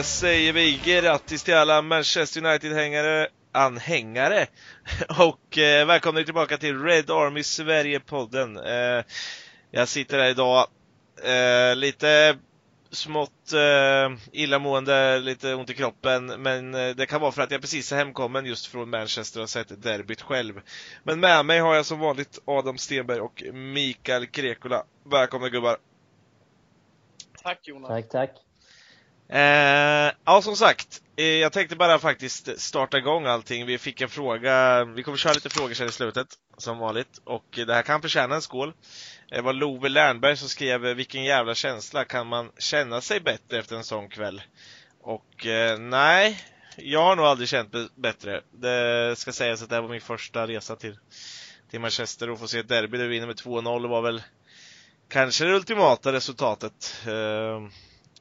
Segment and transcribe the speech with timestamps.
[0.00, 4.46] Då säger vi grattis till alla Manchester United-hängare, anhängare
[5.18, 8.56] och eh, välkomna tillbaka till Red Army Sverige-podden.
[8.56, 9.04] Eh,
[9.70, 10.66] jag sitter här idag
[11.24, 12.38] eh, lite
[12.90, 17.60] smått eh, illamående, lite ont i kroppen, men eh, det kan vara för att jag
[17.60, 20.60] precis är hemkommen just från Manchester och sett derbyt själv.
[21.02, 24.84] Men med mig har jag som vanligt Adam Stenberg och Mikael Krekola.
[25.04, 25.76] Välkomna gubbar!
[27.42, 27.88] Tack Jonas!
[27.88, 28.49] Tack, tack!
[29.32, 31.02] Eh, ja, som sagt.
[31.16, 33.66] Eh, jag tänkte bara faktiskt starta igång allting.
[33.66, 34.84] Vi fick en fråga.
[34.84, 36.26] Vi kommer köra lite frågor sen i slutet,
[36.58, 37.20] som vanligt.
[37.24, 38.72] Och det här kan förtjäna en skål.
[39.28, 42.04] Det var Love Lernberg som skrev eh, Vilken jävla känsla.
[42.04, 44.42] Kan man känna sig bättre efter en sån kväll?
[45.02, 46.40] Och eh, nej,
[46.76, 48.40] jag har nog aldrig känt bättre.
[48.52, 50.98] Det ska sägas att det här var min första resa till,
[51.70, 54.22] till Manchester och få se ett derby där vi vinner med 2-0 var väl
[55.08, 57.02] kanske det ultimata resultatet.
[57.06, 57.70] Ehm,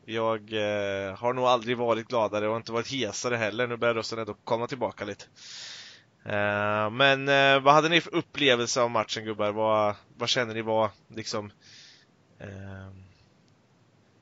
[0.10, 3.68] jag eh, har nog aldrig varit gladare och inte varit hesare heller.
[3.68, 5.26] Nu börjar rösten ändå komma tillbaka lite.
[6.26, 9.52] Eh, men eh, vad hade ni för upplevelse av matchen gubbar?
[9.52, 11.52] Vad, vad känner ni var liksom
[12.40, 12.92] eh,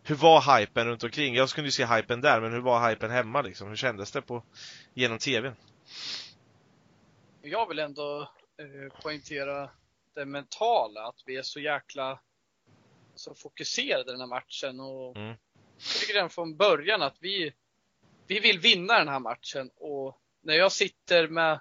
[0.04, 1.36] Hur var hypen runt omkring?
[1.36, 3.70] Jag skulle ju se hypen där, men hur var hypen hemma liksom?
[3.70, 4.44] Hur kändes det på
[4.94, 5.56] genom TVn?
[7.42, 9.70] Jag vill ändå eh, poängtera
[10.16, 12.20] det mentala, att vi är så jäkla
[13.16, 15.36] så fokuserade den här matchen och mm.
[15.78, 17.54] Jag tycker redan från början att vi,
[18.28, 21.60] vi vill vinna den här matchen och när jag sitter med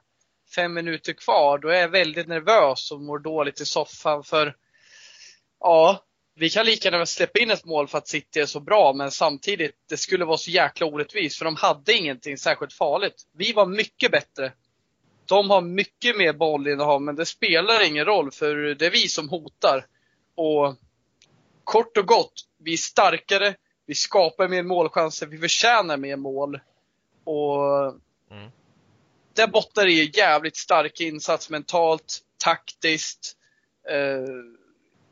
[0.54, 4.56] fem minuter kvar, då är jag väldigt nervös och mår dåligt i soffan för
[5.60, 8.92] ja, vi kan lika gärna släppa in ett mål för att City är så bra,
[8.92, 13.26] men samtidigt, det skulle vara så jäkla orättvist för de hade ingenting särskilt farligt.
[13.32, 14.52] Vi var mycket bättre.
[15.26, 19.28] De har mycket mer bollinnehav, men det spelar ingen roll för det är vi som
[19.28, 19.86] hotar.
[20.34, 20.76] Och
[21.64, 23.54] kort och gott, vi är starkare,
[23.86, 26.60] vi skapar mer målchanser, vi förtjänar mer mål.
[27.24, 27.84] Och
[28.30, 28.50] mm.
[29.32, 33.36] där bottnar i jävligt stark insats mentalt, taktiskt.
[33.90, 34.26] Eh,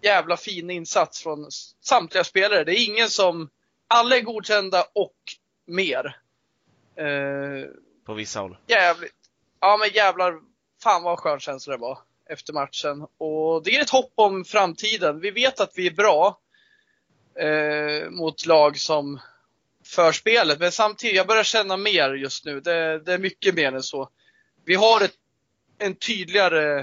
[0.02, 1.48] jävla fin insats från
[1.80, 2.64] samtliga spelare.
[2.64, 3.50] Det är ingen som,
[3.88, 5.16] alla är godkända och
[5.66, 6.20] mer.
[6.96, 7.70] Eh,
[8.06, 8.56] På vissa håll.
[8.66, 9.14] Jävligt.
[9.60, 10.40] Ja men jävlar,
[10.82, 11.98] fan vad skön känsla det var
[12.30, 13.06] efter matchen.
[13.18, 15.20] Och det är ett hopp om framtiden.
[15.20, 16.40] Vi vet att vi är bra
[17.34, 19.20] eh, mot lag som
[19.84, 20.60] för spelet.
[20.60, 22.60] Men samtidigt, jag börjar känna mer just nu.
[22.60, 24.08] Det, det är mycket mer än så.
[24.64, 25.14] Vi har ett,
[25.78, 26.78] en tydligare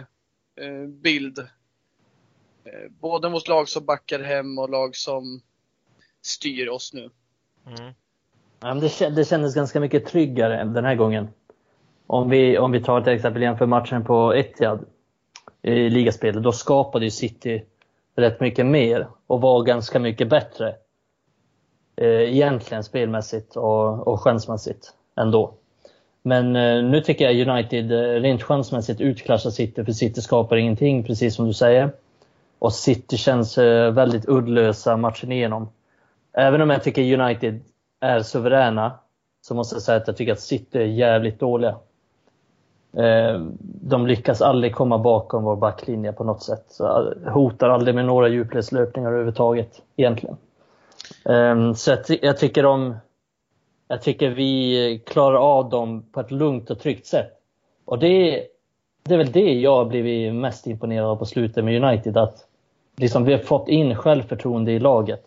[0.55, 1.39] eh, bild.
[1.39, 5.41] Eh, både mot lag som backar hem och lag som
[6.21, 7.09] styr oss nu.
[7.67, 7.93] Mm.
[8.59, 11.27] Ja, det, det kändes ganska mycket tryggare den här gången.
[12.07, 14.85] Om vi, om vi tar till exempel jämför matchen på Etihad
[15.61, 17.65] i ligaspelet, då skapade ju City
[18.21, 20.75] rätt mycket mer och var ganska mycket bättre.
[21.95, 25.53] Eh, egentligen spelmässigt och, och chansmässigt ändå.
[26.23, 31.03] Men eh, nu tycker jag United eh, rent chansmässigt utklassar City, för City skapar ingenting,
[31.03, 31.91] precis som du säger.
[32.59, 35.69] Och City känns eh, väldigt uddlösa matchen igenom.
[36.33, 37.59] Även om jag tycker United
[37.99, 38.99] är suveräna,
[39.41, 41.77] så måste jag säga att jag tycker att City är jävligt dåliga.
[42.97, 43.41] Eh,
[43.81, 46.65] de lyckas aldrig komma bakom vår backlinje på något sätt.
[46.67, 50.37] Så hotar aldrig med några djupledslöpningar överhuvudtaget egentligen.
[51.25, 52.95] Ehm, så jag, tycker de,
[53.87, 57.31] jag tycker vi klarar av dem på ett lugnt och tryggt sätt.
[57.85, 58.43] Och det,
[59.03, 62.17] det är väl det jag har blivit mest imponerad av på slutet med United.
[62.17, 62.45] Att
[62.97, 65.23] liksom vi har fått in självförtroende i laget.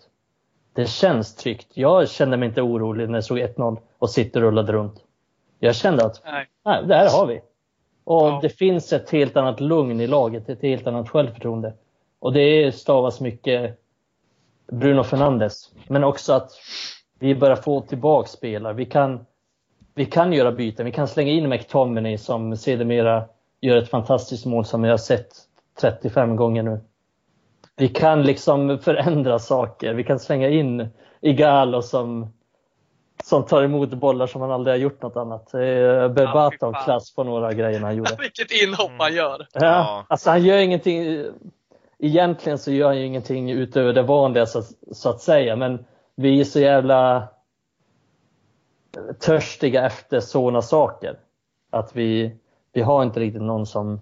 [0.72, 1.68] Det känns tryggt.
[1.74, 5.00] Jag kände mig inte orolig när jag såg 1-0 och sitter och rullade runt.
[5.58, 6.46] Jag kände att nej.
[6.64, 7.40] nej, det här har vi.
[8.04, 8.38] Och ja.
[8.42, 11.72] det finns ett helt annat lugn i laget, ett helt annat självförtroende.
[12.18, 13.78] Och det stavas mycket
[14.72, 15.70] Bruno Fernandes.
[15.88, 16.50] Men också att
[17.18, 18.72] vi börjar få tillbaka spelare.
[18.74, 19.26] Vi kan,
[19.94, 20.86] vi kan göra byten.
[20.86, 23.24] Vi kan slänga in McTominay som sedermera
[23.60, 25.28] gör ett fantastiskt mål som jag har sett
[25.80, 26.80] 35 gånger nu.
[27.76, 29.94] Vi kan liksom förändra saker.
[29.94, 30.88] Vi kan slänga in
[31.20, 32.32] Igalo som
[33.22, 35.52] som tar emot bollar som han aldrig har gjort något annat.
[36.14, 38.16] Bebata ja, av klass på några grejer han gjorde.
[38.20, 39.16] Vilket inhopp han mm.
[39.16, 39.46] gör!
[39.52, 41.24] Ja, alltså han gör ingenting.
[41.98, 44.62] Egentligen så gör han ju ingenting utöver det vanliga så,
[44.92, 45.84] så att säga, men
[46.14, 47.28] vi är så jävla
[49.20, 51.18] törstiga efter sådana saker.
[51.70, 52.36] Att vi,
[52.72, 54.00] vi har inte riktigt någon som...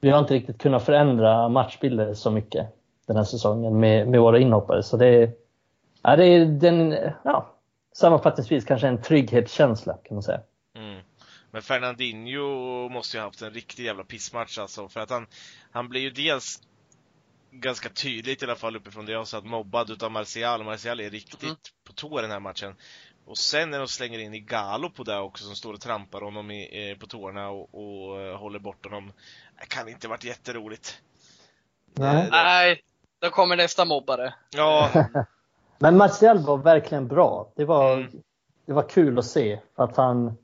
[0.00, 2.66] Vi har inte riktigt kunnat förändra matchbilder så mycket
[3.06, 4.82] den här säsongen med, med våra inhoppare.
[4.82, 5.32] Så det är,
[6.02, 7.53] ja, det är den, ja,
[7.96, 10.40] sammanfattningsvis kanske en trygghetskänsla kan man säga.
[10.76, 11.02] Mm.
[11.50, 15.26] Men Fernandinho måste ju ha haft en riktig jävla pissmatch alltså, för att han,
[15.70, 16.60] han blir ju dels
[17.50, 20.64] ganska tydligt i alla fall uppifrån det jag sa, mobbad utav Martial.
[20.64, 21.56] Martial är riktigt mm.
[21.86, 22.74] på tå den här matchen.
[23.26, 26.50] Och sen när de slänger in Igalo på det också som står och trampar honom
[26.50, 29.12] i, eh, på tårna och, och uh, håller bort honom.
[29.60, 31.00] Det kan inte varit jätteroligt.
[31.94, 32.28] Nej.
[32.30, 32.82] Nej,
[33.20, 34.34] då kommer nästa mobbare.
[34.50, 34.90] Ja.
[35.78, 37.52] Men Martial var verkligen bra.
[37.56, 38.10] Det var, mm.
[38.66, 39.60] det var kul att se.
[39.74, 40.36] Att han,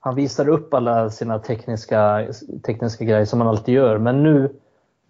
[0.00, 2.28] han visade upp alla sina tekniska,
[2.66, 3.98] tekniska grejer som han alltid gör.
[3.98, 4.60] Men nu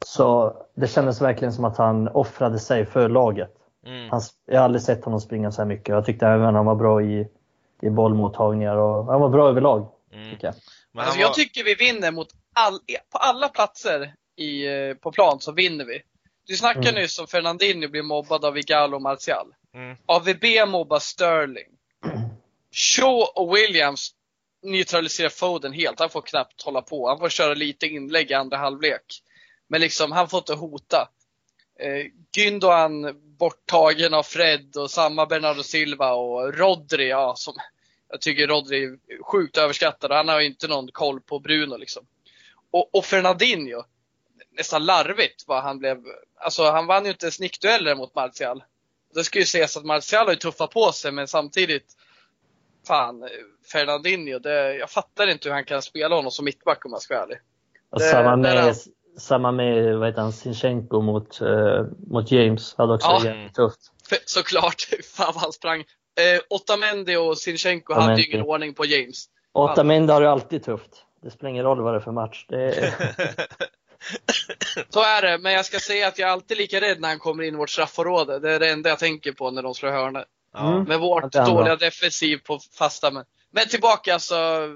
[0.05, 3.51] så det kändes verkligen som att han offrade sig för laget.
[3.87, 4.11] Mm.
[4.11, 5.89] Han, jag har aldrig sett honom springa så här mycket.
[5.89, 7.29] Jag tyckte även att han var bra i,
[7.83, 9.89] i bollmottagningar och han var bra överlag.
[10.13, 10.31] Mm.
[10.31, 10.55] Tycker jag.
[10.93, 11.23] Men alltså, var...
[11.23, 12.79] Jag tycker vi vinner mot all,
[13.13, 16.03] på alla platser i, eh, på plan så vinner vi.
[16.47, 17.03] Du snackade mm.
[17.03, 19.55] nyss om Fernandinho blir mobbad av Igalo och Martial.
[19.75, 19.97] Mm.
[20.07, 21.69] AVB mobbar Sterling.
[22.73, 24.15] Shaw och Williams
[24.63, 26.01] neutraliserar Foden helt.
[26.01, 27.09] Han får knappt hålla på.
[27.09, 29.23] Han får köra lite inlägg i andra halvlek.
[29.69, 31.09] Men liksom, han får inte hota.
[31.81, 32.07] Eh,
[32.37, 37.55] Gündogan borttagen av Fred och samma Bernardo Silva och Rodri, ja, som
[38.09, 40.13] jag tycker Rodri är sjukt överskattad.
[40.13, 42.07] Han har ju inte någon koll på Bruno liksom.
[42.71, 43.85] Och, och Fernandinho,
[44.57, 45.99] nästan larvigt vad han blev.
[46.37, 48.65] Alltså han vann ju inte snickdueller mot Martial.
[49.15, 51.97] Det ska ju sägas att Martial har ju tuffat på sig men samtidigt
[52.87, 53.29] Fan,
[53.73, 57.15] Fernandinho, det, jag fattar inte hur han kan spela honom som mittback om jag ska
[57.15, 57.39] vara ärlig.
[57.91, 58.77] Och samma med,
[59.19, 62.75] samma med vad heter han, Sinchenko mot, uh, mot James.
[62.79, 63.81] Hade också ja, tufft.
[64.25, 64.89] Såklart.
[65.15, 65.81] Fan vad han sprang.
[65.81, 68.11] Uh, Otamendi och Sinchenko Otamendi.
[68.11, 69.25] hade ju ingen ordning på James.
[69.53, 71.05] Otamendi har ju alltid tufft.
[71.23, 72.47] Det spelar ingen roll vad det är för match.
[72.49, 72.95] Det är...
[74.91, 77.19] Så är det, men jag ska säga att jag är alltid lika rädd när han
[77.19, 78.39] kommer in i vårt straffområde.
[78.39, 80.25] Det är det enda jag tänker på när de slår hörnor.
[80.59, 80.83] Mm.
[80.83, 83.11] Med vårt dåliga defensiv på fasta.
[83.11, 84.69] Men, men tillbaka alltså,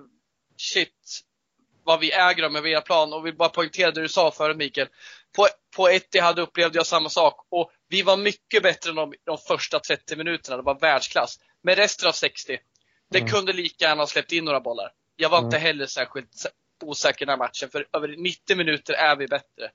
[0.57, 1.23] shit
[1.85, 4.89] vad vi äger med våra plan och vill bara poängtera det du sa förut Mikael.
[5.37, 5.47] På,
[5.77, 9.81] på Etihad upplevde jag samma sak och vi var mycket bättre än de, de första
[9.81, 10.57] 30 minuterna.
[10.57, 11.39] Det var världsklass.
[11.63, 12.59] Men resten av 60,
[13.11, 13.31] det mm.
[13.31, 14.93] kunde lika gärna ha släppt in några bollar.
[15.17, 15.47] Jag var mm.
[15.47, 16.47] inte heller särskilt
[16.83, 19.71] osäker den här matchen, för över 90 minuter är vi bättre.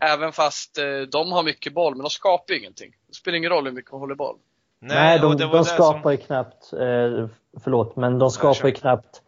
[0.00, 2.90] Även fast eh, de har mycket boll, men de skapar ju ingenting.
[3.08, 4.36] Det spelar ingen roll hur mycket de håller boll.
[4.80, 6.10] Nej, de, de skapar som...
[6.10, 7.28] ju knappt, eh,
[7.64, 9.22] förlåt, men de skapar ju knappt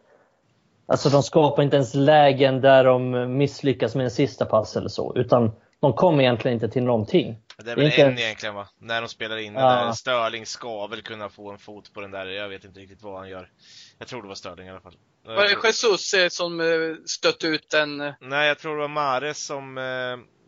[0.91, 5.13] Alltså de skapar inte ens lägen där de misslyckas med en sista pass eller så,
[5.15, 7.37] utan de kommer egentligen inte till någonting.
[7.63, 8.01] Det är väl inte...
[8.01, 8.69] en egentligen va?
[8.79, 9.75] När de spelar in ja.
[9.75, 9.93] den där.
[9.93, 12.25] Störling ska väl kunna få en fot på den där.
[12.25, 13.49] Jag vet inte riktigt vad han gör.
[13.97, 14.97] Jag tror det var Störling i alla fall.
[15.25, 17.97] Var det Jesus eh, som eh, stötte ut den?
[18.19, 19.77] Nej, jag tror det var Mares som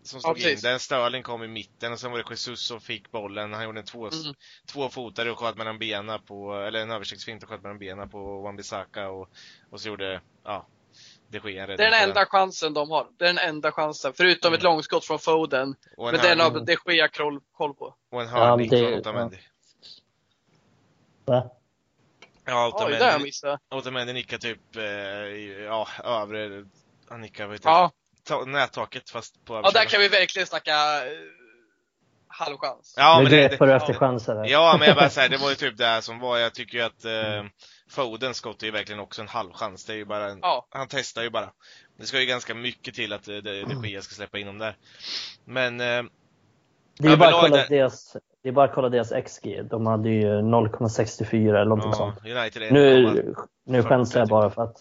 [0.04, 0.80] som slog ja, in den.
[0.80, 3.54] Störling kom i mitten och sen var det Jesus som fick bollen.
[3.54, 4.34] Han gjorde en två, mm.
[4.66, 8.42] två fotare och sköt mellan benen på, eller en översiktsfint och sköt mellan benen på
[8.42, 9.30] Wan-Bissaka och,
[9.70, 10.68] och så gjorde, ja,
[11.34, 13.08] det sker Det är den enda chansen de har.
[13.18, 14.14] Det är den enda chansen.
[14.18, 14.58] Förutom mm.
[14.58, 15.76] ett långskott från Foden.
[15.98, 17.96] Men den har de Gea koll, koll på.
[18.12, 19.38] Och en hörning ja, från Otamendi.
[21.26, 21.50] Va?
[22.46, 23.76] Ja, Otamendi, Oj, det.
[23.76, 24.84] Otamendi nickar typ, eh,
[25.64, 26.66] ja, övre,
[27.10, 27.92] han nickar, vet ja
[28.46, 31.12] nättaket fast på Ja, där kan vi verkligen snacka uh,
[32.28, 32.94] halvchans.
[32.98, 34.46] Ja, men det, det, efter chanser.
[34.46, 36.38] Ja, men jag bara säger, det var ju typ det som var.
[36.38, 37.50] Jag tycker ju att uh,
[37.96, 39.86] Foden skott är ju verkligen också en halvchans.
[39.86, 40.68] Det är ju bara en, ja.
[40.70, 41.50] han testar ju bara.
[41.98, 44.58] Det ska ju ganska mycket till att uh, det, det Gea ska släppa in dem
[44.58, 44.78] där.
[45.46, 46.10] Men uh,
[47.00, 49.66] det är, bara att kolla deras, det är bara att kolla deras XG.
[49.70, 52.26] De hade ju 0,64 eller någonting ja, sånt.
[52.26, 54.78] United nu, nu skäms jag bara för att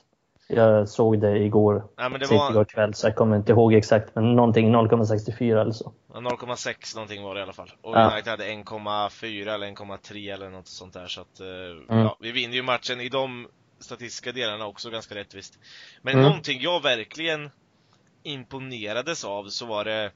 [0.48, 2.50] jag såg det igår, ja, men det var...
[2.50, 5.92] igår kväll, så jag kommer inte ihåg exakt, men någonting 0,64 eller så.
[6.08, 7.72] 0,6 någonting var det i alla fall.
[7.82, 8.10] Och ja.
[8.12, 11.06] United hade 1,4 eller 1,3 eller något sånt där.
[11.06, 12.04] Så att, eh, mm.
[12.04, 15.58] ja, vi vinner ju matchen i de statistiska delarna också ganska rättvist.
[16.02, 16.24] Men mm.
[16.26, 17.50] någonting jag verkligen
[18.22, 20.12] imponerades av så var det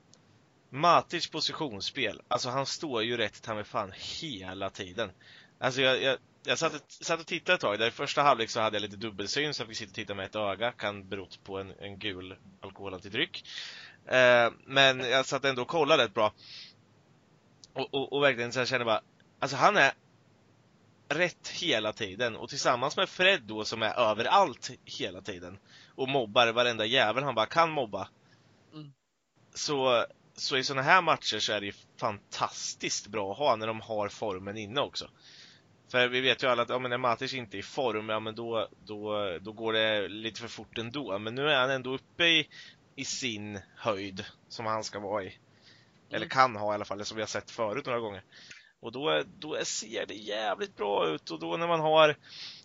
[0.70, 2.20] Matic positionsspel.
[2.28, 5.10] Alltså han står ju rätt ta med fan hela tiden.
[5.58, 6.16] Alltså jag, jag,
[6.46, 7.78] jag satt, satt och tittade ett tag.
[7.78, 10.14] Där I första halvlek så hade jag lite dubbelsyn så jag fick sitta och titta
[10.14, 10.72] med ett öga.
[10.72, 13.48] Kan berott på en, en gul alkoholhaltig dryck.
[14.06, 16.32] Eh, men jag satt ändå och kollade rätt bra.
[17.72, 19.02] Och, och, och verkligen så jag känner bara,
[19.38, 19.92] alltså han är
[21.08, 25.58] rätt hela tiden och tillsammans med Fred då som är överallt hela tiden
[25.94, 28.08] och mobbar varenda jävel han bara kan mobba.
[28.72, 28.92] Mm.
[29.54, 33.66] Så, så i sådana här matcher så är det ju fantastiskt bra att ha när
[33.66, 35.10] de har formen inne också.
[35.90, 38.20] För vi vet ju alla att ja, men när Matic inte är i form, ja
[38.20, 41.18] men då, då, då går det lite för fort ändå.
[41.18, 42.48] Men nu är han ändå uppe i,
[42.96, 45.26] i sin höjd som han ska vara i.
[45.26, 46.16] Mm.
[46.16, 48.22] Eller kan ha i alla fall, som vi har sett förut några gånger.
[48.80, 52.16] Och då, då ser det jävligt bra ut och då när man har,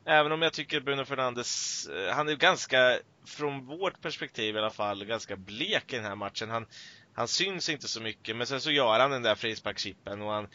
[0.05, 4.69] även om jag tycker Bruno Fernandes, eh, han är ganska, från vårt perspektiv i alla
[4.69, 6.49] fall, ganska blek i den här matchen.
[6.49, 6.65] Han,
[7.13, 10.47] han syns inte så mycket, men sen så gör han den där frisparkschippen och han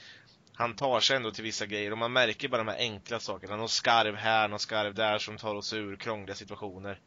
[0.56, 3.56] han tar sig ändå till vissa grejer och man märker bara de här enkla sakerna.
[3.56, 6.98] Någon skarv här, någon skarv där som tar oss ur krångliga situationer.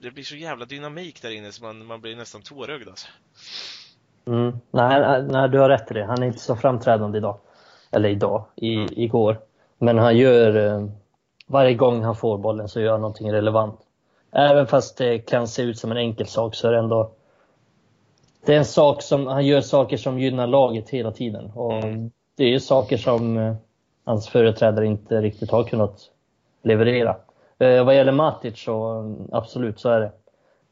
[0.00, 3.08] Det, blir så jävla dynamik där inne så man, man blir nästan tårögd alltså.
[4.26, 4.58] Mm.
[4.70, 6.04] Nej, nej, du har rätt i det.
[6.04, 7.38] Han är inte så framträdande idag.
[7.90, 8.88] Eller idag, i, mm.
[8.92, 9.40] igår.
[9.78, 10.88] Men han gör, eh,
[11.46, 13.80] varje gång han får bollen så gör han någonting relevant.
[14.32, 17.14] Även fast det kan se ut som en enkel sak så är det ändå
[18.46, 21.50] det är en sak som, han gör saker som gynnar laget hela tiden.
[21.54, 22.10] Och mm.
[22.36, 23.54] Det är ju saker som eh,
[24.04, 26.10] hans företrädare inte riktigt har kunnat
[26.62, 27.16] leverera.
[27.58, 30.12] Eh, vad gäller Matic så absolut så är det.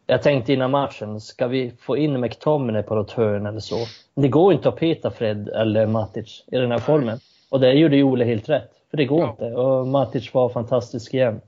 [0.06, 3.76] Jag tänkte innan matchen, ska vi få in McTominay på något hörn eller så?
[4.14, 7.18] Det går inte att peta Fred eller Matic i den här formen.
[7.50, 8.70] Och det gjorde Ole helt rätt.
[8.90, 9.30] För det går ja.
[9.30, 9.44] inte.
[9.44, 11.40] Och Matic var fantastisk igen.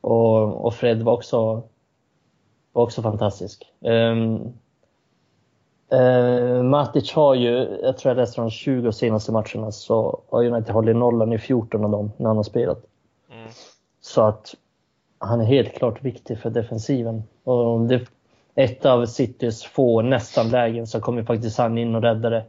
[0.00, 1.62] Och, och Fred var också,
[2.72, 3.64] var också fantastisk.
[3.80, 4.52] Um,
[5.92, 10.74] uh, Matic har ju, jag tror jag läste de 20 senaste matcherna, så har United
[10.74, 12.78] hållit nollan i 14 av dem när han har spelat.
[13.30, 13.48] Mm.
[14.00, 14.54] Så att
[15.18, 17.22] han är helt klart viktig för defensiven.
[17.44, 18.06] Och det,
[18.54, 22.44] ett av Citys få nästan lägen så kommer faktiskt han in och räddade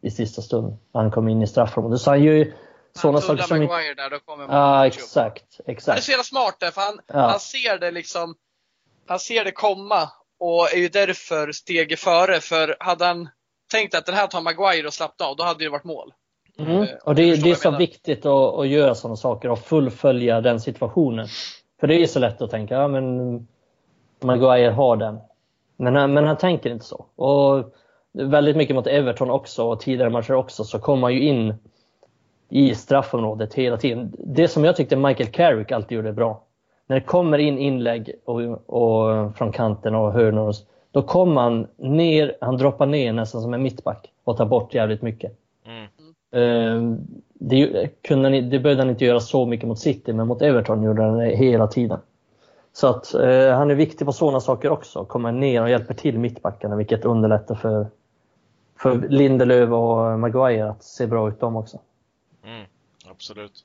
[0.00, 0.76] i sista stund.
[0.92, 2.00] Han kom in i straffområdet.
[2.00, 2.52] Så han gör ju
[2.92, 3.58] sådana saker som...
[3.58, 5.88] Maguire där, då kommer Ja, exakt, exakt.
[5.88, 7.30] Han är så jävla smart där, för han, ja.
[7.30, 8.34] han ser det liksom,
[9.06, 12.40] han ser det komma och är ju därför steget före.
[12.40, 13.28] För hade han
[13.70, 16.12] tänkt att den här tar Maguire och slappnat av, då hade det varit mål.
[16.58, 16.82] Mm.
[16.82, 20.60] Eh, och det, det är så viktigt att, att göra sådana saker och fullfölja den
[20.60, 21.26] situationen.
[21.80, 23.48] För det är så lätt att tänka, ja men
[24.20, 25.18] Maguire har den.
[25.76, 27.06] Men, han, men han tänker inte så.
[27.16, 27.74] Och
[28.12, 31.54] väldigt mycket mot Everton också och tidigare matcher också så kom han ju in
[32.50, 34.14] i straffområdet hela tiden.
[34.18, 36.44] Det som jag tyckte Michael Carrick alltid gjorde bra.
[36.88, 40.54] När det kommer in inlägg och, och från kanten och hörnor,
[40.90, 45.02] då kommer han ner, han droppar ner nästan som en mittback och tar bort jävligt
[45.02, 45.32] mycket.
[45.66, 45.88] Mm.
[46.34, 46.98] Uh,
[47.34, 51.02] det, kunde, det behövde han inte göra så mycket mot City, men mot Everton gjorde
[51.02, 51.98] han det hela tiden.
[52.72, 55.04] Så att uh, han är viktig på sådana saker också.
[55.04, 57.86] Kommer ner och hjälper till mittbackarna, vilket underlättar för,
[58.78, 61.78] för Lindelöf och Maguire att se bra ut dem också.
[62.44, 62.66] Mm,
[63.10, 63.64] absolut.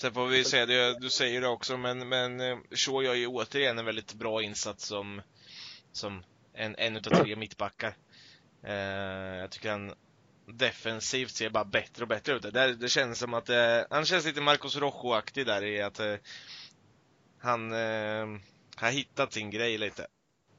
[0.00, 3.26] Sen får vi säga, det, du säger det också, men, men eh, Shaw gör ju
[3.26, 5.22] återigen en väldigt bra insats som,
[5.92, 7.96] som en, en utav tre mittbackar.
[8.62, 8.74] Eh,
[9.40, 9.94] jag tycker han
[10.46, 12.42] defensivt ser bara bättre och bättre ut.
[12.42, 16.14] Det, det känns som att eh, han känns lite Marcos Rojo-aktig där i att eh,
[17.38, 18.26] han eh,
[18.76, 20.06] har hittat sin grej lite.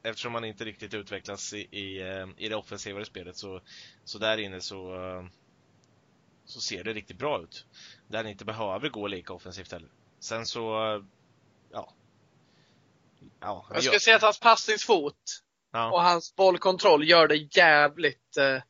[0.03, 3.61] Eftersom han inte riktigt utvecklas i, i, eh, i det offensivare spelet så,
[4.03, 4.95] så där inne så,
[6.45, 7.65] så ser det riktigt bra ut.
[8.11, 9.89] Där han inte behöver gå lika offensivt heller.
[10.19, 10.61] Sen så,
[11.71, 11.93] ja.
[13.39, 15.41] ja jag skulle säga att hans passningsfot
[15.71, 15.91] ja.
[15.91, 18.63] och hans bollkontroll gör det jävligt eh,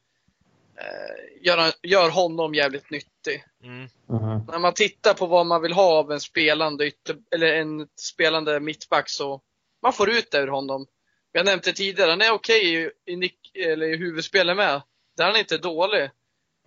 [0.82, 3.44] Eh, gör, gör honom jävligt nyttig.
[3.64, 3.90] Mm.
[4.10, 4.40] Mm.
[4.48, 8.60] När man tittar på vad man vill ha av en spelande ytter, eller en spelande
[8.60, 9.42] mittback så
[9.82, 10.86] man får ut det ur honom.
[11.32, 14.82] Jag nämnde tidigare, han är okej okay i, nick, eller i huvudspelet med.
[15.18, 16.10] Där han är inte dålig.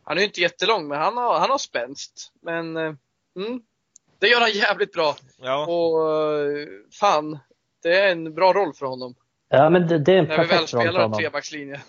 [0.05, 2.33] Han är inte jättelång, men han har, han har spänst.
[2.43, 2.95] Men, eh,
[3.37, 3.61] mm,
[4.19, 5.15] det gör han jävligt bra.
[5.43, 5.67] Ja.
[5.67, 6.67] Och eh,
[7.01, 7.39] fan,
[7.83, 9.15] det är en bra roll för honom.
[9.49, 11.11] Ja, men det, det är en perfekt roll för honom.
[11.11, 11.81] När trebackslinje.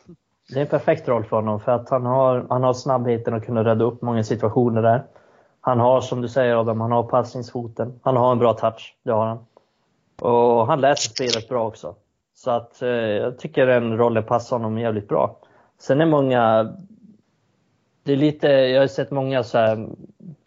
[0.49, 3.45] Det är en perfekt roll för honom för att han har, han har snabbheten att
[3.45, 5.03] kunna rädda upp många situationer där.
[5.61, 7.99] Han har, som du säger Adam, han har passningsfoten.
[8.03, 9.45] Han har en bra touch, det har han.
[10.21, 11.95] Och han läser spelet bra också.
[12.35, 15.39] Så att eh, jag tycker den rollen passar honom jävligt bra.
[15.79, 16.73] Sen är många...
[18.05, 19.87] Det är lite, jag har sett många så här,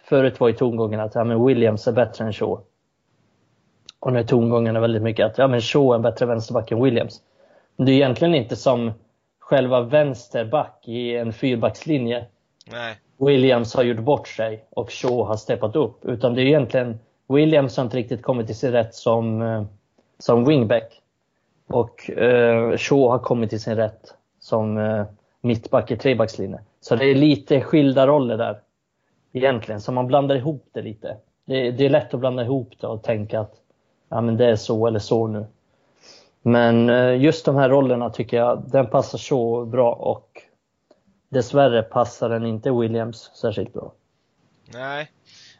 [0.02, 2.60] Förut var ju tongången att ja, men Williams är bättre än Shaw.
[4.00, 6.82] Och nu är tongången väldigt mycket att ja, men Shaw är en bättre vänsterback än
[6.82, 7.20] Williams.
[7.76, 8.92] Men det är egentligen inte som
[9.38, 12.24] själva vänsterback i en fyrbackslinje.
[12.72, 12.96] Nej.
[13.16, 16.04] Williams har gjort bort sig och Shaw har steppat upp.
[16.04, 16.98] Utan det är egentligen
[17.28, 19.64] Williams har inte riktigt kommit till sin rätt som, eh,
[20.18, 21.00] som wingback.
[21.66, 25.04] Och eh, Shaw har kommit till sin rätt som eh,
[25.40, 26.60] mittback i trebackslinje.
[26.80, 28.60] Så det är lite skilda roller där.
[29.32, 31.16] Egentligen, så man blandar ihop det lite.
[31.44, 33.54] Det, det är lätt att blanda ihop det och tänka att
[34.08, 35.46] ja, men det är så eller så nu.
[36.42, 40.42] Men eh, just de här rollerna tycker jag, den passar så bra och
[41.28, 43.92] dessvärre passar den inte Williams särskilt bra.
[44.64, 45.10] Nej,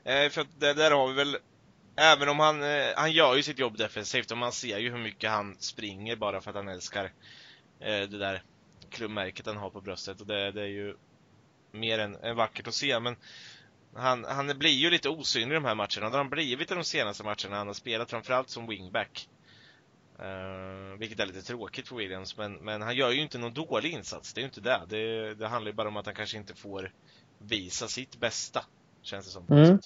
[0.04, 1.37] eh, för det där har vi väl
[2.00, 4.98] Även om han, eh, han gör ju sitt jobb defensivt och man ser ju hur
[4.98, 7.10] mycket han springer bara för att han älskar
[7.80, 8.42] det där
[8.90, 10.94] klubbmärket han har på bröstet och det, det är ju
[11.72, 13.16] mer än, än vackert att se men
[13.94, 16.00] han, han blir ju lite osynlig i de här matcherna.
[16.00, 19.28] Det har han blivit i de senaste matcherna han har spelat, framförallt som wingback.
[20.20, 23.92] Uh, vilket är lite tråkigt för Williams, men, men han gör ju inte någon dålig
[23.92, 24.34] insats.
[24.34, 24.80] Det är ju inte det.
[24.88, 25.34] det.
[25.34, 26.92] Det handlar ju bara om att han kanske inte får
[27.38, 28.64] visa sitt bästa.
[29.02, 29.46] Känns det som.
[29.50, 29.78] Mm.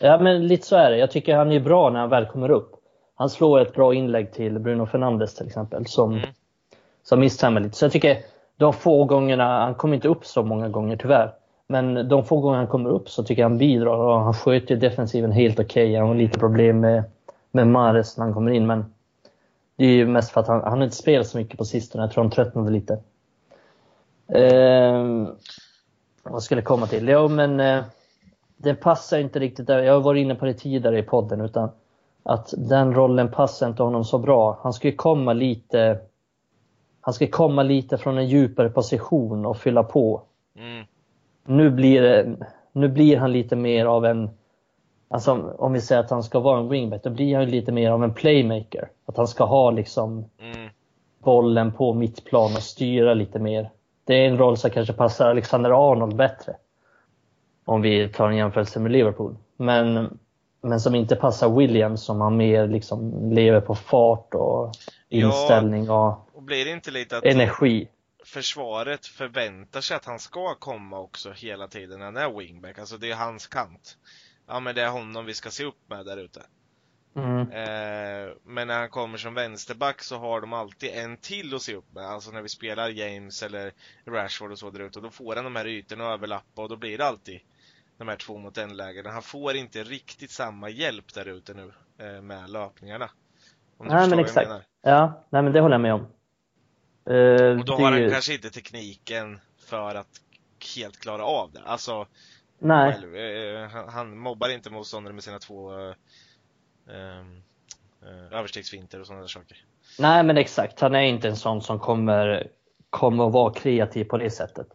[0.00, 0.96] Ja men lite så är det.
[0.96, 2.70] Jag tycker han är bra när han väl kommer upp.
[3.14, 6.28] Han slår ett bra inlägg till Bruno Fernandes till exempel som, mm.
[7.02, 7.76] som misshandlar lite.
[7.76, 8.22] Så jag tycker
[8.56, 11.34] de få gångerna, han kommer inte upp så många gånger tyvärr.
[11.66, 14.76] Men de få gånger han kommer upp så tycker jag han bidrar och han sköter
[14.76, 15.90] defensiven helt okej.
[15.90, 15.98] Okay.
[15.98, 17.04] Han har lite problem med,
[17.50, 18.94] med Mares när han kommer in men
[19.76, 22.04] det är ju mest för att han, han inte spelat så mycket på sistone.
[22.04, 22.92] Jag tror han tröttnade lite.
[24.28, 25.28] Eh,
[26.22, 27.08] vad skulle jag komma till?
[27.08, 27.84] Jo men eh,
[28.56, 29.78] det passar inte riktigt där.
[29.78, 31.70] Jag har varit inne på det tidigare i podden utan
[32.22, 34.58] att den rollen passar inte honom så bra.
[34.62, 35.98] Han ska ju komma lite
[37.04, 40.22] han ska komma lite från en djupare position och fylla på.
[40.58, 40.86] Mm.
[41.46, 42.36] Nu, blir,
[42.72, 44.30] nu blir han lite mer av en,
[45.08, 47.90] alltså om vi säger att han ska vara en wingback, då blir han lite mer
[47.90, 48.88] av en playmaker.
[49.06, 50.68] Att han ska ha liksom mm.
[51.18, 53.70] bollen på mittplan och styra lite mer.
[54.04, 56.56] Det är en roll som kanske passar Alexander Arnold bättre.
[57.64, 59.36] Om vi tar en jämförelse med Liverpool.
[59.56, 60.18] Men,
[60.60, 64.72] men som inte passar Williams som har mer liksom lever på fart och
[65.08, 67.88] inställning och, och blir det inte lite att energi.
[68.24, 72.78] Försvaret förväntar sig att han ska komma också hela tiden när han är wingback.
[72.78, 73.96] Alltså det är hans kant.
[74.46, 76.42] Ja men det är honom vi ska se upp med där ute.
[77.16, 77.40] Mm.
[77.40, 81.74] Eh, men när han kommer som vänsterback så har de alltid en till att se
[81.74, 82.04] upp med.
[82.04, 83.72] Alltså när vi spelar James eller
[84.06, 84.98] Rashford och så där ute.
[84.98, 87.40] Och då får han de här ytorna att överlappa och då blir det alltid
[87.98, 89.10] de här två mot en lägena.
[89.10, 93.10] Han får inte riktigt samma hjälp där ute nu eh, med löpningarna.
[93.78, 94.50] nej men exakt.
[94.82, 96.06] Ja, nej men det håller jag med om.
[97.10, 98.10] Uh, och då har han ju...
[98.10, 100.20] kanske inte tekniken för att
[100.76, 101.60] helt klara av det.
[101.64, 102.06] Alltså,
[102.58, 102.92] nej.
[102.92, 105.94] Själv, eh, han, han mobbar inte motståndare med sina två eh,
[106.88, 107.42] ehm,
[108.02, 109.56] eh, överstegsfinter och sådana saker.
[109.98, 112.48] Nej men exakt, han är inte en sån som kommer,
[112.90, 114.66] kommer att vara kreativ på det sättet.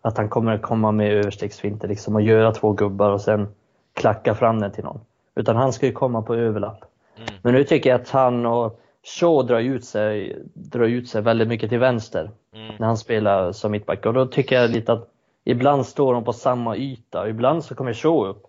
[0.00, 3.54] Att han kommer komma med överstegsfinter liksom och göra två gubbar och sen
[3.92, 5.00] klacka fram den till någon.
[5.34, 6.84] Utan han ska ju komma på överlapp.
[7.16, 7.28] Mm.
[7.42, 11.48] Men nu tycker jag att han och Shaw drar ut sig, drar ut sig väldigt
[11.48, 12.74] mycket till vänster mm.
[12.78, 14.06] när han spelar som mittback.
[14.06, 15.08] Och då tycker jag lite att
[15.44, 17.28] ibland står de på samma yta.
[17.28, 18.42] Ibland så kommer Shaw upp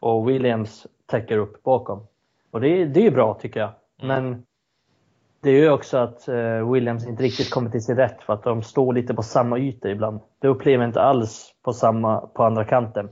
[0.00, 2.06] och Williams täcker upp bakom.
[2.50, 3.70] Och det, det är bra tycker jag.
[4.02, 4.24] Mm.
[4.24, 4.42] Men
[5.40, 8.42] det är ju också att eh, Williams inte riktigt kommer till sin rätt för att
[8.42, 10.20] de står lite på samma yta ibland.
[10.38, 13.08] Det upplever jag inte alls på, samma, på andra kanten.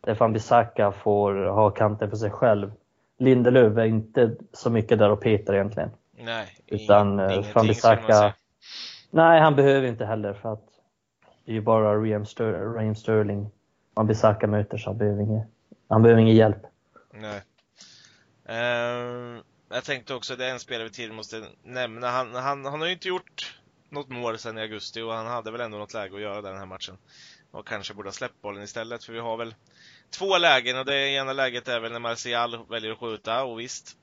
[0.00, 2.72] Där Fambisaka får ha kanten för sig själv.
[3.18, 5.90] Lindelöf är inte så mycket där och petar egentligen.
[6.24, 8.34] Nej, Utan eh, Fambisaka...
[9.10, 10.64] Nej, han behöver inte heller för att
[11.44, 13.50] det är ju bara Raheem, Ster Raheem Sterling
[13.94, 15.46] Fambisaka möter så han behöver ingen,
[15.88, 16.62] han behöver ingen hjälp.
[17.12, 17.42] Nej.
[18.48, 22.10] Uh, jag tänkte också, det är en spelare vi till måste nämna.
[22.10, 25.50] Han, han, han har ju inte gjort något mål sedan i augusti och han hade
[25.50, 26.98] väl ändå något läge att göra den här matchen.
[27.50, 29.54] Och kanske borde ha släppt bollen istället, för vi har väl
[30.10, 33.96] två lägen och det ena läget är väl när Martial väljer att skjuta och visst,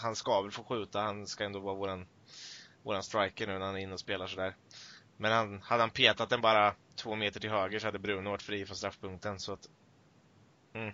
[0.00, 2.06] han ska väl få skjuta, han ska ändå vara våran,
[2.82, 4.56] våran striker nu när han är inne och spelar sådär.
[5.16, 8.42] Men han, hade han petat den bara två meter till höger så hade Bruno varit
[8.42, 9.68] fri från straffpunkten så att
[10.74, 10.88] mm.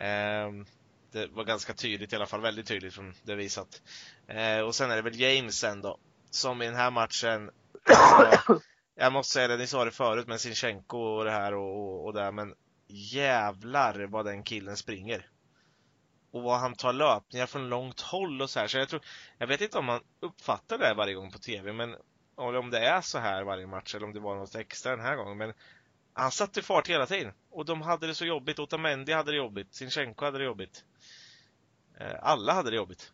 [0.00, 0.64] Eh,
[1.10, 3.82] Det var ganska tydligt i alla fall, väldigt tydligt från det visat.
[4.26, 5.98] Eh, och sen är det väl James sen då,
[6.30, 7.50] som i den här matchen
[7.84, 8.60] alltså,
[8.94, 12.04] Jag måste säga det, ni sa det förut med Sinchenko och det här och, och,
[12.06, 12.54] och det men
[12.88, 15.26] jävlar vad den killen springer
[16.46, 18.66] och han tar löpningar från långt håll och så här.
[18.66, 19.02] Så jag tror,
[19.38, 21.96] jag vet inte om man uppfattar det varje gång på TV, men
[22.34, 25.16] om det är så här varje match eller om det var något extra den här
[25.16, 25.38] gången.
[25.38, 25.52] Men
[26.12, 28.58] han satte fart hela tiden och de hade det så jobbigt.
[28.58, 30.84] Otamendi hade det jobbigt, Sinchenko hade det jobbigt.
[32.00, 33.12] Eh, alla hade det jobbigt.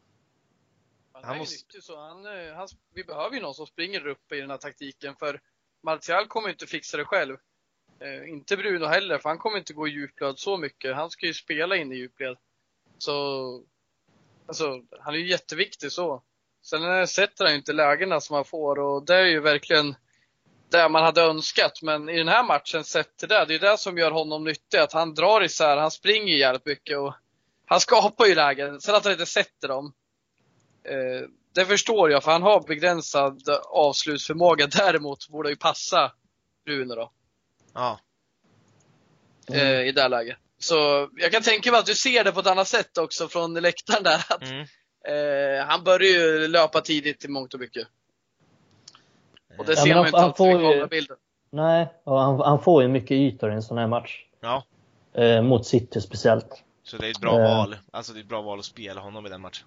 [1.12, 1.82] Han, han måste...
[1.82, 2.00] så.
[2.00, 5.40] Han, eh, han, vi behöver ju någon som springer upp i den här taktiken för
[5.82, 7.36] Martial kommer inte fixa det själv.
[8.00, 10.94] Eh, inte Bruno heller, för han kommer inte gå i djupled så mycket.
[10.94, 12.36] Han ska ju spela in i djupled.
[12.98, 13.60] Så,
[14.46, 16.22] alltså, han är ju jätteviktig så.
[16.62, 19.94] Sen sätter han ju inte lägena som han får och det är ju verkligen
[20.70, 21.82] det man hade önskat.
[21.82, 24.78] Men i den här matchen, sett till det, det är det som gör honom nyttig.
[24.78, 27.14] Att han drar isär, han springer jävligt mycket och
[27.66, 28.80] han skapar ju lägen.
[28.80, 29.92] Sen att han inte sätter dem,
[30.84, 34.66] eh, det förstår jag för han har begränsad avslutsförmåga.
[34.76, 36.12] Däremot borde ju passa
[36.66, 37.12] Rune då.
[37.74, 38.00] Ja.
[39.48, 39.86] Mm.
[39.86, 40.38] I det läget.
[40.64, 43.54] Så jag kan tänka mig att du ser det på ett annat sätt också från
[43.54, 44.24] läktaren där.
[44.28, 44.60] Att, mm.
[45.08, 47.86] eh, han börjar ju löpa tidigt i mångt och mycket.
[49.58, 51.16] Och det ja, ser man ju inte alltid i kamerabilden.
[51.50, 54.24] Nej, och han, han, får ju mycket ytor i en sån här match.
[54.40, 54.64] Ja.
[55.14, 56.62] Eh, mot City speciellt.
[56.82, 57.56] Så det är ett bra eh.
[57.56, 57.76] val.
[57.90, 59.66] Alltså det är ett bra val att spela honom i den matchen.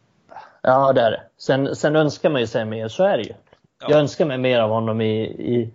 [0.61, 1.23] Ja, det är det.
[1.37, 3.33] Sen, sen önskar man ju sig mer, så är det ju.
[3.79, 3.87] Ja.
[3.89, 5.73] Jag önskar mig mer av honom i, i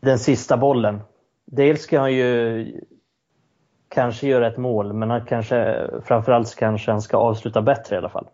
[0.00, 1.00] den sista bollen.
[1.44, 2.80] Dels ska han ju
[3.88, 8.08] kanske göra ett mål, men han kanske, framförallt kanske han ska avsluta bättre i alla
[8.08, 8.28] fall.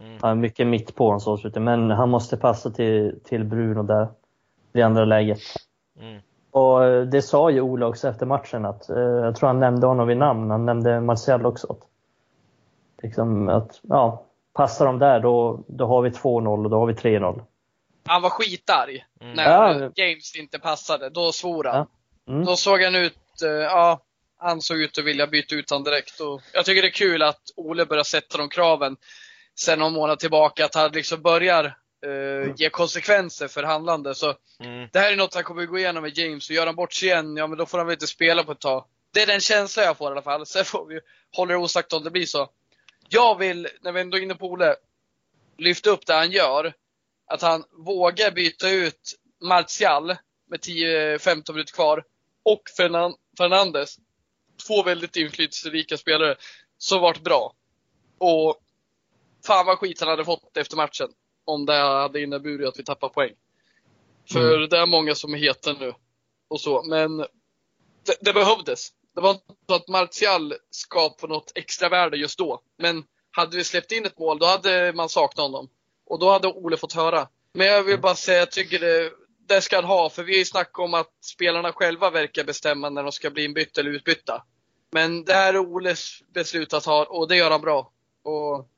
[0.00, 0.18] Mm.
[0.20, 4.08] Han är mycket mitt på hans avslutning, men han måste passa till, till Bruno där,
[4.72, 5.40] det andra läget.
[6.00, 6.20] Mm.
[6.50, 9.86] Och eh, det sa ju Ola också efter matchen att, eh, jag tror han nämnde
[9.86, 11.72] honom vid namn, han nämnde Marcel också.
[11.72, 11.80] Att,
[13.02, 16.92] liksom att, ja, passar de där då, då har vi 2-0 och då har vi
[16.92, 17.42] 3-0.
[18.06, 19.34] Han var skitarg mm.
[19.34, 19.90] när ja.
[19.94, 21.10] James inte passade.
[21.10, 21.86] Då svor han.
[22.24, 22.32] Ja.
[22.32, 22.44] Mm.
[22.44, 24.00] Då såg han ut, eh, ja,
[24.38, 26.20] han såg ut att vilja byta ut honom direkt.
[26.20, 28.96] Och jag tycker det är kul att Ole börjar sätta de kraven
[29.54, 30.64] sen någon månad tillbaka.
[30.64, 31.64] Att han liksom börjar
[32.06, 34.14] uh, ge konsekvenser för handlande.
[34.14, 34.88] Så mm.
[34.92, 36.48] Det här är något han kommer att gå igenom med James.
[36.48, 38.52] Och gör han bort sig igen, ja men då får han väl inte spela på
[38.52, 38.84] ett tag.
[39.12, 40.46] Det är den känslan jag får i alla fall.
[40.46, 41.00] Sen får vi
[41.36, 42.50] hålla det osagt om det blir så.
[43.08, 44.76] Jag vill, när vi ändå är inne på Ole,
[45.58, 46.72] lyfta upp det han gör.
[47.26, 50.16] Att han vågar byta ut Martial
[50.50, 52.04] med 10-15 minuter kvar
[52.42, 52.62] och
[53.38, 53.98] Fernandes.
[54.68, 56.36] Två väldigt inflytelserika spelare
[56.78, 57.54] som varit bra.
[58.18, 58.56] Och
[59.46, 61.08] fan vad skit han hade fått efter matchen.
[61.44, 63.32] Om det hade inneburit att vi tappar poäng.
[64.32, 64.68] För mm.
[64.68, 65.94] det är många som är heta nu.
[66.48, 67.16] Och så, men
[68.06, 68.92] det, det behövdes.
[69.14, 72.60] Det var inte så att Martial skapade något extra värde just då.
[72.76, 75.68] Men hade vi släppt in ett mål, då hade man saknat honom.
[76.06, 77.28] Och då hade Ole fått höra.
[77.52, 79.12] Men jag vill bara säga, jag tycker det,
[79.48, 80.10] det ska han ha.
[80.10, 83.44] För vi har ju snackat om att spelarna själva verkar bestämma när de ska bli
[83.44, 84.44] inbytta eller utbytta.
[84.90, 87.90] Men det här är Oles beslut att ha och det gör han bra.
[88.22, 88.68] Och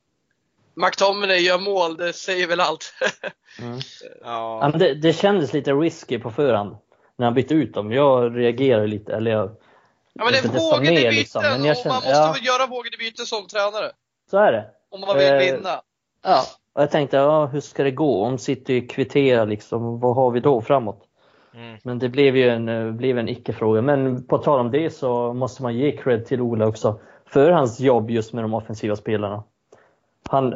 [0.75, 2.95] McTominay gör mål, det säger väl allt.
[3.59, 3.81] mm.
[4.21, 4.73] ja.
[4.79, 6.77] det, det kändes lite risky på förhand
[7.17, 7.93] när han bytte ut dem.
[7.93, 9.57] Jag reagerade lite, eller jag...
[10.13, 11.43] Ja men det är vågade byten liksom.
[11.43, 12.33] men jag kände, och man måste ja.
[12.33, 13.93] väl göra vågade byten som tränare.
[14.31, 14.67] Så är det.
[14.91, 15.83] Om man vill eh, vinna.
[16.25, 18.25] Ja, och jag tänkte, ja, hur ska det gå?
[18.25, 21.10] Om City kvitterar liksom, vad har vi då framåt?
[21.55, 21.79] Mm.
[21.85, 23.83] Men det blev ju en, eh, blev en icke-fråga.
[23.83, 27.81] Men på tal om det så måste man ge cred till Ola också för hans
[27.81, 29.43] jobb just med de offensiva spelarna.
[30.29, 30.55] Han,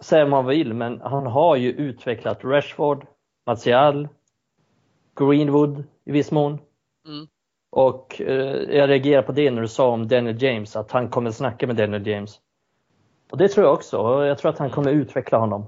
[0.00, 3.06] säger man vill, men han har ju utvecklat Rashford,
[3.46, 4.08] Martial,
[5.16, 6.58] Greenwood i viss mån.
[7.06, 7.26] Mm.
[7.70, 11.30] Och eh, jag reagerar på det när du sa om Daniel James, att han kommer
[11.30, 12.40] snacka med Daniel James.
[13.30, 14.26] Och det tror jag också.
[14.26, 15.66] Jag tror att han kommer utveckla honom.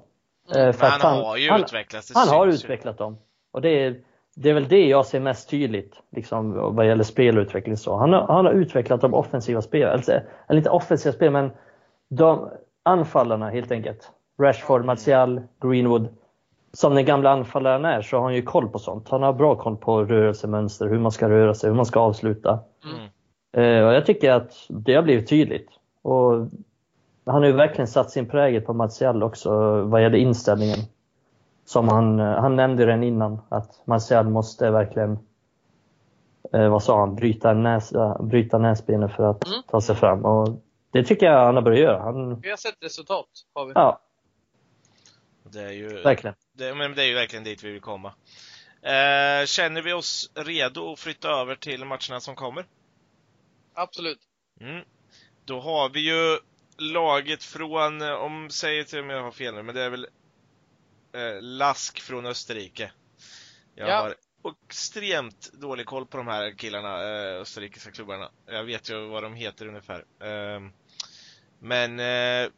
[0.54, 0.72] Mm.
[0.72, 2.12] För han, han, har ju han, utvecklats.
[2.14, 3.18] Han har utvecklat dem.
[3.52, 4.00] Och det är,
[4.37, 7.77] det är väl det jag ser mest tydligt liksom, vad gäller spelutveckling.
[7.77, 7.97] Så.
[7.97, 11.51] Han, har, han har utvecklat de offensiva spelarna, eller, eller inte offensiva spel, men
[12.09, 12.49] de
[12.83, 14.11] anfallarna helt enkelt.
[14.40, 16.09] Rashford, Martial, Greenwood.
[16.73, 19.09] Som den gamla anfallaren är så har han ju koll på sånt.
[19.09, 22.59] Han har bra koll på rörelsemönster, hur man ska röra sig, hur man ska avsluta.
[22.85, 23.05] Mm.
[23.57, 25.68] Uh, och jag tycker att det har blivit tydligt.
[26.03, 26.33] Och
[27.27, 30.79] han har ju verkligen satt sin prägel på Martial också vad gäller inställningen.
[31.64, 35.18] Som han, han nämnde den innan, att Martial måste verkligen,
[36.53, 39.62] eh, vad sa han, bryta, näsa, bryta näsbenet för att mm.
[39.68, 40.24] ta sig fram.
[40.24, 42.03] Och det tycker jag han har börjat göra.
[42.03, 42.40] Han...
[42.40, 43.72] Vi har sett resultat, har vi.
[43.74, 44.00] Ja.
[45.42, 46.37] Det är ju, verkligen.
[46.53, 48.14] Det, men det är ju verkligen dit vi vill komma.
[48.83, 52.66] Eh, känner vi oss redo att flytta över till matcherna som kommer?
[53.74, 54.18] Absolut.
[54.61, 54.85] Mm.
[55.44, 56.38] Då har vi ju
[56.79, 60.07] laget från, om, säger till om jag har fel nu, men det är väl
[61.14, 62.92] eh, Lask från Österrike.
[63.74, 64.00] Jag ja.
[64.00, 64.14] har
[64.68, 68.31] extremt dålig koll på de här killarna, eh, österrikiska klubbarna.
[68.46, 70.05] Jag vet ju vad de heter ungefär.
[70.20, 70.61] Eh,
[71.59, 72.50] men eh,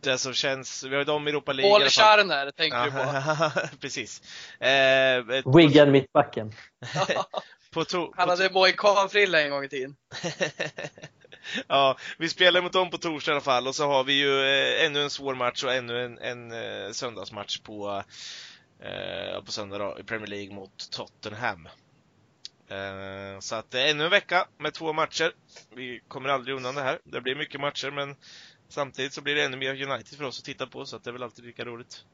[0.00, 1.78] det som känns, vi har ju dem i Europa League.
[1.78, 3.76] Paul Scharner tänker du på.
[3.80, 4.22] Precis.
[4.60, 5.24] Eh,
[5.56, 6.52] Wigan mittbacken.
[7.70, 9.96] på to- Han hade mohikanfrilla en gång i tiden.
[11.68, 14.40] ja, vi spelar mot dem på torsdag i alla fall och så har vi ju
[14.40, 18.02] eh, ännu en svår match och ännu en, en eh, söndagsmatch på,
[18.80, 21.68] eh, på söndag då, i Premier League mot Tottenham.
[22.70, 25.32] Eh, så att det är ännu en vecka med två matcher.
[25.76, 26.98] Vi kommer aldrig undan det här.
[27.04, 28.16] Det blir mycket matcher men
[28.68, 31.10] samtidigt så blir det ännu mer United för oss att titta på så att det
[31.10, 32.04] är väl alltid lika roligt.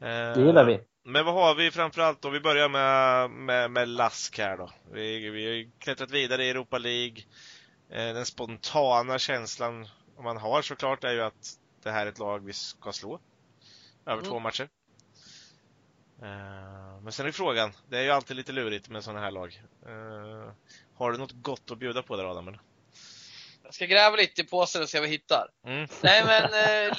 [0.00, 0.80] Eh, det gillar vi.
[1.04, 2.30] Men vad har vi framförallt då?
[2.30, 4.70] Vi börjar med, med, med Lask här då.
[4.92, 7.22] Vi, vi har klättrat vidare i Europa League.
[7.92, 12.44] Eh, den spontana känslan man har såklart är ju att det här är ett lag
[12.44, 13.20] vi ska slå.
[14.06, 14.30] Över mm.
[14.30, 14.68] två matcher.
[16.22, 19.62] Eh, men sen är frågan, det är ju alltid lite lurigt med sådana här lag.
[19.86, 20.52] Eh,
[20.94, 22.56] har du något gott att bjuda på där Adam?
[23.64, 25.48] Jag ska gräva lite i påsen och se vad jag hittar.
[25.66, 25.88] Mm.
[26.02, 26.50] Nej men,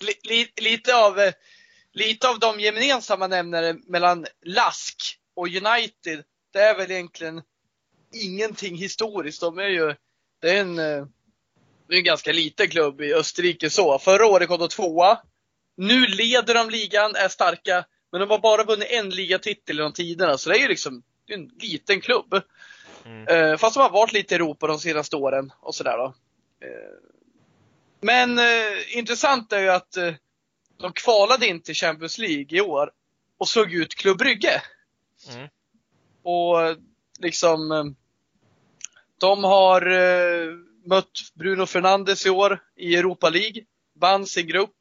[0.00, 1.32] li, li, lite av
[1.92, 7.42] lite av de gemensamma nämnare mellan Lask och United, det är väl egentligen
[8.24, 9.40] ingenting historiskt.
[9.40, 9.94] De är ju,
[10.40, 11.06] det är en, eh,
[11.88, 13.98] det är en ganska liten klubb i Österrike så.
[13.98, 15.18] Förra året kom de tvåa.
[15.76, 20.38] Nu leder de ligan, är starka, men de har bara vunnit en ligatitel genom tiderna.
[20.38, 22.42] Så det är ju liksom, det är en liten klubb.
[23.04, 23.28] Mm.
[23.28, 26.14] Eh, fast de har varit lite i Europa de senaste åren och sådär då.
[26.66, 27.16] Eh,
[28.00, 30.14] men eh, intressant är ju att eh,
[30.78, 32.90] de kvalade inte Champions League i år
[33.38, 34.62] och såg ut Klubb Brygge.
[35.28, 35.48] Mm.
[36.22, 36.76] Och
[37.18, 37.94] liksom
[39.20, 40.52] de har eh,
[40.84, 43.62] mött Bruno Fernandes i år i Europa League,
[44.00, 44.76] vann sin grupp,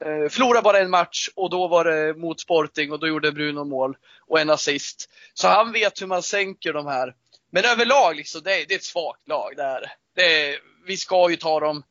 [0.00, 3.64] eh, förlorade bara en match och då var det mot Sporting och då gjorde Bruno
[3.64, 3.96] mål
[4.26, 5.10] och en assist.
[5.34, 7.14] Så han vet hur man sänker de här.
[7.50, 9.52] Men överlag, liksom, det, är, det är ett svagt lag.
[9.56, 11.82] Det är, det är, vi ska ju ta dem.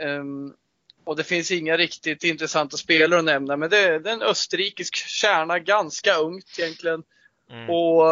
[0.00, 0.54] Um,
[1.04, 4.22] och det finns inga riktigt intressanta spelare att nämna, men det är, det är en
[4.22, 7.02] österrikisk kärna, ganska ungt egentligen.
[7.50, 7.70] Mm.
[7.70, 8.06] Och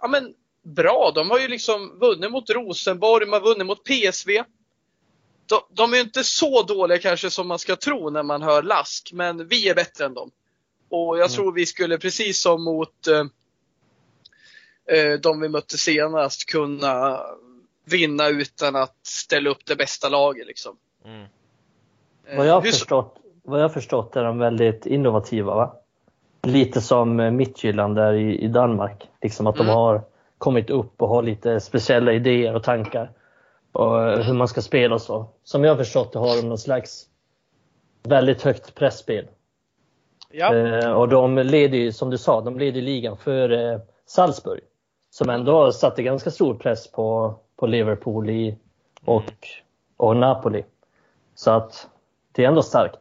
[0.00, 1.12] ja, men bra.
[1.14, 4.42] De har ju liksom vunnit mot Rosenborg, de har vunnit mot PSV.
[5.46, 9.10] De, de är inte så dåliga kanske som man ska tro när man hör Lask,
[9.12, 10.30] men vi är bättre än dem.
[10.88, 11.28] Och jag mm.
[11.28, 13.24] tror vi skulle, precis som mot eh,
[14.96, 17.20] eh, de vi mötte senast, kunna
[17.84, 20.46] vinna utan att ställa upp det bästa laget.
[20.46, 20.76] Liksom.
[21.04, 21.26] Mm.
[22.26, 25.54] Eh, vad, jag förstått, vad jag förstått är de väldigt innovativa.
[25.54, 25.76] Va?
[26.42, 29.08] Lite som Midtjylland där i, i Danmark.
[29.22, 29.66] Liksom att mm.
[29.66, 33.10] de har kommit upp och har lite speciella idéer och tankar.
[33.72, 35.26] Och hur man ska spela och så.
[35.44, 37.06] Som jag har förstått det har de någon slags
[38.02, 39.26] väldigt högt pressspel.
[40.30, 40.54] Ja.
[40.54, 44.60] Eh, och de leder ju, som du sa, de leder ligan för eh, Salzburg.
[45.10, 48.58] Som ändå satte ganska stor press på, på Liverpool i,
[49.04, 49.48] och,
[49.96, 50.64] och Napoli.
[51.34, 51.88] Så att
[52.32, 53.00] det är ändå starkt.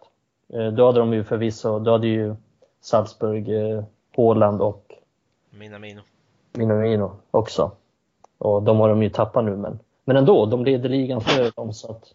[0.54, 2.36] Eh, då hade de ju förvisso, då hade ju
[2.82, 3.84] Salzburg, eh,
[4.15, 4.93] Håland och
[5.50, 6.02] Minamino.
[6.54, 7.72] Minamino också.
[8.38, 11.74] Och de har de ju tappat nu men, men ändå, de leder ligan för dem
[11.74, 12.13] så att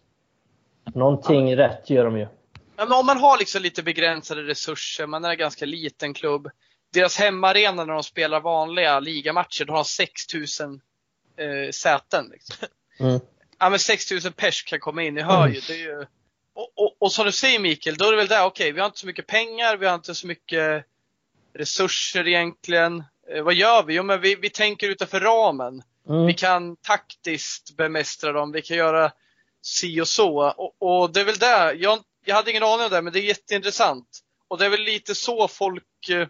[0.95, 2.27] någonting rätt gör de ju.
[2.75, 6.49] Men om man har liksom lite begränsade resurser, man är en ganska liten klubb.
[6.93, 10.81] Deras hemmaarena när de spelar vanliga ligamatcher, då har 6000
[11.37, 12.29] eh, säten.
[12.31, 12.67] Liksom.
[12.99, 13.19] Mm.
[13.59, 15.59] Ja men 6000 pers kan komma in, ni hör ju.
[15.67, 16.05] Det är ju
[16.53, 18.79] och, och, och som du säger Mikael, då är det väl där, okej, okay, vi
[18.79, 20.85] har inte så mycket pengar, vi har inte så mycket
[21.53, 23.03] resurser egentligen.
[23.31, 23.93] Eh, vad gör vi?
[23.93, 25.81] Jo, men vi, vi tänker utanför ramen.
[26.09, 26.25] Mm.
[26.25, 29.11] Vi kan taktiskt bemästra dem, vi kan göra
[29.61, 30.53] si och så.
[30.57, 33.19] Och, och det är väl det, jag, jag hade ingen aning om det, men det
[33.19, 34.19] är jätteintressant.
[34.47, 36.27] Och det är väl lite så folk, eh,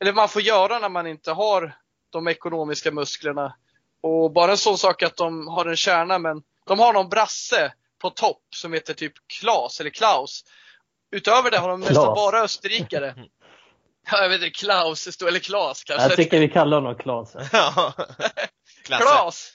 [0.00, 1.76] eller man får göra när man inte har
[2.10, 3.56] de ekonomiska musklerna.
[4.00, 7.72] Och bara en sån sak att de har en kärna, men de har någon brasse
[7.98, 10.44] på topp som heter typ Klas eller Klaus.
[11.10, 13.14] Utöver det har de nästan bara österrikare.
[14.10, 16.08] Ja, jag vet inte, Klaus eller Klas kanske.
[16.08, 17.32] Jag tycker vi kallar honom Klas.
[18.84, 19.52] Klas!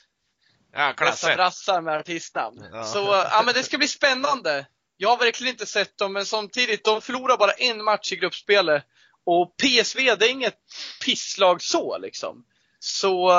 [0.73, 1.35] Ja, Klasse.
[1.35, 2.65] brassar med artistnamn.
[2.71, 2.83] Ja.
[2.83, 2.99] Så,
[3.31, 4.65] ja men det ska bli spännande.
[4.97, 8.83] Jag har verkligen inte sett dem, men samtidigt, de förlorar bara en match i gruppspelet.
[9.23, 10.57] Och PSV, det är inget
[11.05, 12.45] pisslag så liksom.
[12.79, 13.31] Så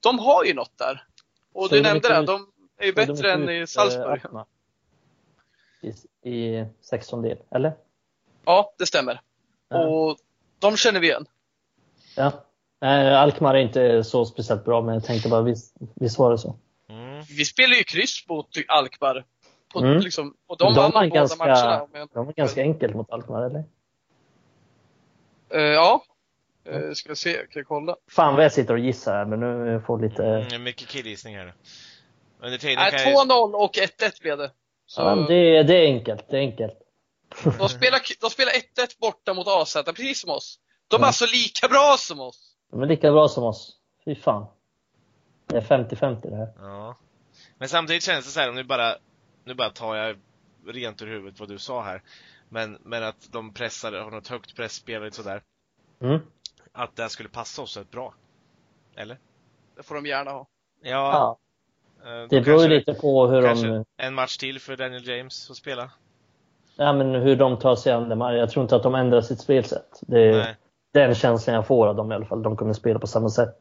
[0.00, 1.04] de har ju något där.
[1.52, 4.20] Och så du nämnde det, de är ju bättre än i Salzburg.
[5.80, 5.88] I,
[6.30, 7.72] i 16 del, eller?
[8.44, 9.20] Ja, det stämmer.
[9.68, 10.16] Och
[10.58, 11.26] de känner vi igen.
[12.16, 12.44] Ja.
[13.16, 16.56] Alkmaar är inte så speciellt bra, men jag tänkte bara, visst, visst var det så?
[16.90, 17.22] Mm.
[17.38, 19.24] Vi spelade ju kryss mot Alkmaar.
[19.72, 19.98] På, mm.
[19.98, 21.86] liksom, och de, de vann båda ganska, matcherna.
[22.12, 23.64] De var ganska enkelt mot Alkmaar, eller?
[25.54, 26.02] Uh, ja.
[26.72, 27.96] Uh, ska se, kan jag kolla?
[28.10, 30.24] Fan vad jag sitter och gissar här, men nu får lite...
[30.24, 31.54] Mm, mycket killgissning här.
[32.40, 33.54] Under tiden Nej, 2-0 jag...
[33.54, 34.50] och 1-1 blev det.
[34.86, 35.00] Så...
[35.00, 36.78] Ja, det, det är enkelt, det är enkelt.
[37.58, 40.58] De spelar, de spelar 1-1 borta mot AZ, precis som oss.
[40.88, 41.06] De är mm.
[41.06, 42.56] alltså lika bra som oss.
[42.70, 43.76] De är lika bra som oss.
[44.04, 44.46] Fy fan.
[45.46, 46.52] Det är 50-50 det här.
[46.58, 46.96] Ja.
[47.58, 48.96] Men samtidigt känns det så här, om nu bara,
[49.44, 50.16] nu bara tar jag
[50.66, 52.02] rent ur huvudet vad du sa här.
[52.48, 55.42] Men, men att de pressar, har något högt pressspel och sådär.
[56.00, 56.20] Mm.
[56.72, 58.14] Att det skulle passa oss rätt bra.
[58.96, 59.18] Eller?
[59.76, 60.46] Det får de gärna ha.
[60.82, 60.90] Ja.
[60.90, 61.38] ja.
[62.10, 63.84] Eh, det beror ju lite på hur de...
[63.96, 65.90] En match till för Daniel James att spela.
[66.80, 68.36] Ja, men hur de tar sig an det.
[68.36, 70.00] Jag tror inte att de ändrar sitt spelsätt.
[70.00, 70.56] Det är Nej.
[70.92, 72.42] den känslan jag får av dem i alla fall.
[72.42, 73.56] De kommer spela på samma sätt.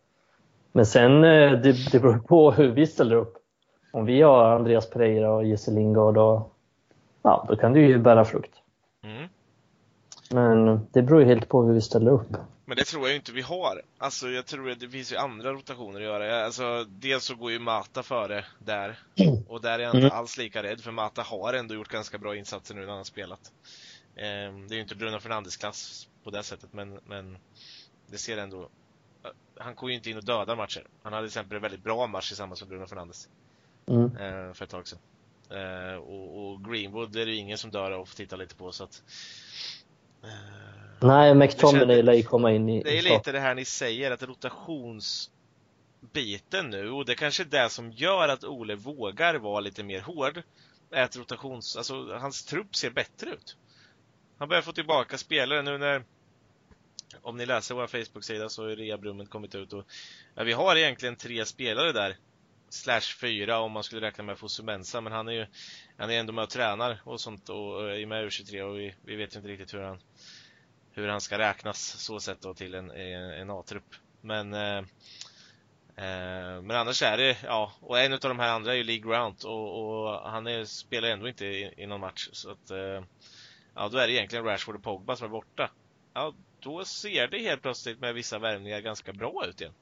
[0.71, 3.33] Men sen, eh, det, det beror på hur vi ställer upp.
[3.91, 6.53] Om vi har Andreas Pereira och Jesse Lingard, och,
[7.21, 8.51] ja, då kan det ju bära frukt.
[9.03, 9.29] Mm.
[10.31, 12.37] Men det beror ju helt på hur vi ställer upp.
[12.69, 13.81] Men det tror jag inte vi har.
[13.97, 16.45] Alltså jag tror att det finns ju andra rotationer att göra.
[16.45, 18.99] Alltså dels så går ju Mata före där.
[19.47, 20.17] Och där är jag inte mm.
[20.17, 23.03] alls lika rädd för Mata har ändå gjort ganska bra insatser nu när han har
[23.03, 23.51] spelat.
[24.15, 27.37] Ehm, det är ju inte Bruno Fernandes klass på det sättet men, men
[28.07, 28.69] det ser ändå
[29.23, 30.87] eh, han går ju inte in och dödar matcher.
[31.03, 33.29] Han hade till exempel en väldigt bra match tillsammans med Bruno Fernandes.
[33.87, 34.17] Mm.
[34.17, 34.99] Ehm, för ett tag sedan.
[35.49, 38.83] Ehm, och, Greenwood är det ju ingen som dör av att titta lite på så
[38.83, 39.03] att
[40.99, 44.23] Nej, McTominay lär ju komma in i Det är lite det här ni säger, att
[44.23, 45.31] rotations
[46.13, 50.01] biten nu och det kanske är det som gör att Ole vågar vara lite mer
[50.01, 50.41] hård.
[50.91, 53.57] Är att rotations, alltså hans trupp ser bättre ut.
[54.37, 56.03] Han börjar få tillbaka spelare nu när
[57.21, 59.85] om ni läser vår Facebook-sida så har ju rehabrummet kommit ut och
[60.35, 62.17] ja, vi har egentligen tre spelare där.
[62.69, 65.47] Slash fyra om man skulle räkna med Fosumensa, men han är ju
[65.97, 68.95] han är ändå med och tränar och sånt och är med i U23 och vi,
[69.01, 69.99] vi vet inte riktigt hur han
[70.97, 73.95] hur han ska räknas så sett då till en, en A-trupp.
[74.21, 74.77] Men eh,
[75.95, 78.99] eh, men annars är det, ja, och en av de här andra är ju Lee
[78.99, 83.03] Grant och, och han är, spelar ändå inte i, i någon match så att eh,
[83.75, 85.71] ja, då är det egentligen Rashford och Pogba som är borta.
[86.13, 89.73] Ja, då ser det helt plötsligt med vissa värvningar ganska bra ut igen.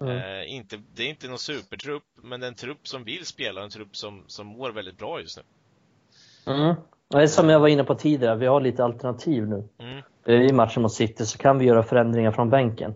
[0.00, 0.16] Mm.
[0.16, 3.62] Eh, inte, det är inte någon supertrupp, men det är en trupp som vill spela,
[3.62, 5.42] en trupp som, som mår väldigt bra just nu.
[6.52, 6.74] Mm.
[7.08, 9.68] Det är som jag var inne på tidigare, vi har lite alternativ nu.
[9.78, 10.42] Mm.
[10.42, 12.94] I matchen mot City så kan vi göra förändringar från bänken.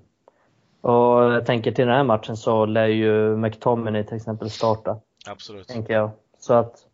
[0.80, 5.00] Och jag tänker till den här matchen så lär ju McTominay till exempel starta.
[5.26, 5.68] Absolut.
[5.68, 6.10] Tänker jag.
[6.38, 6.86] Så att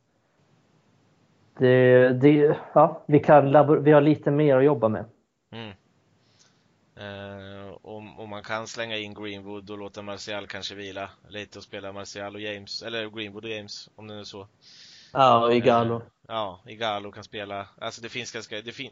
[1.58, 3.44] det, det, ja, vi, kan
[3.84, 5.04] vi har lite mer att jobba med.
[5.52, 5.70] Mm.
[6.96, 7.53] Eh,
[8.24, 11.92] och, och, man kan slänga in Greenwood och låta Martial kanske vila lite och spela
[11.92, 14.48] Martial och James, eller Greenwood och James om det är så.
[15.12, 15.96] Ja, och Igalo.
[15.96, 17.68] Eh, ja, Igalo kan spela.
[17.78, 18.90] Alltså det finns ganska, det, fin,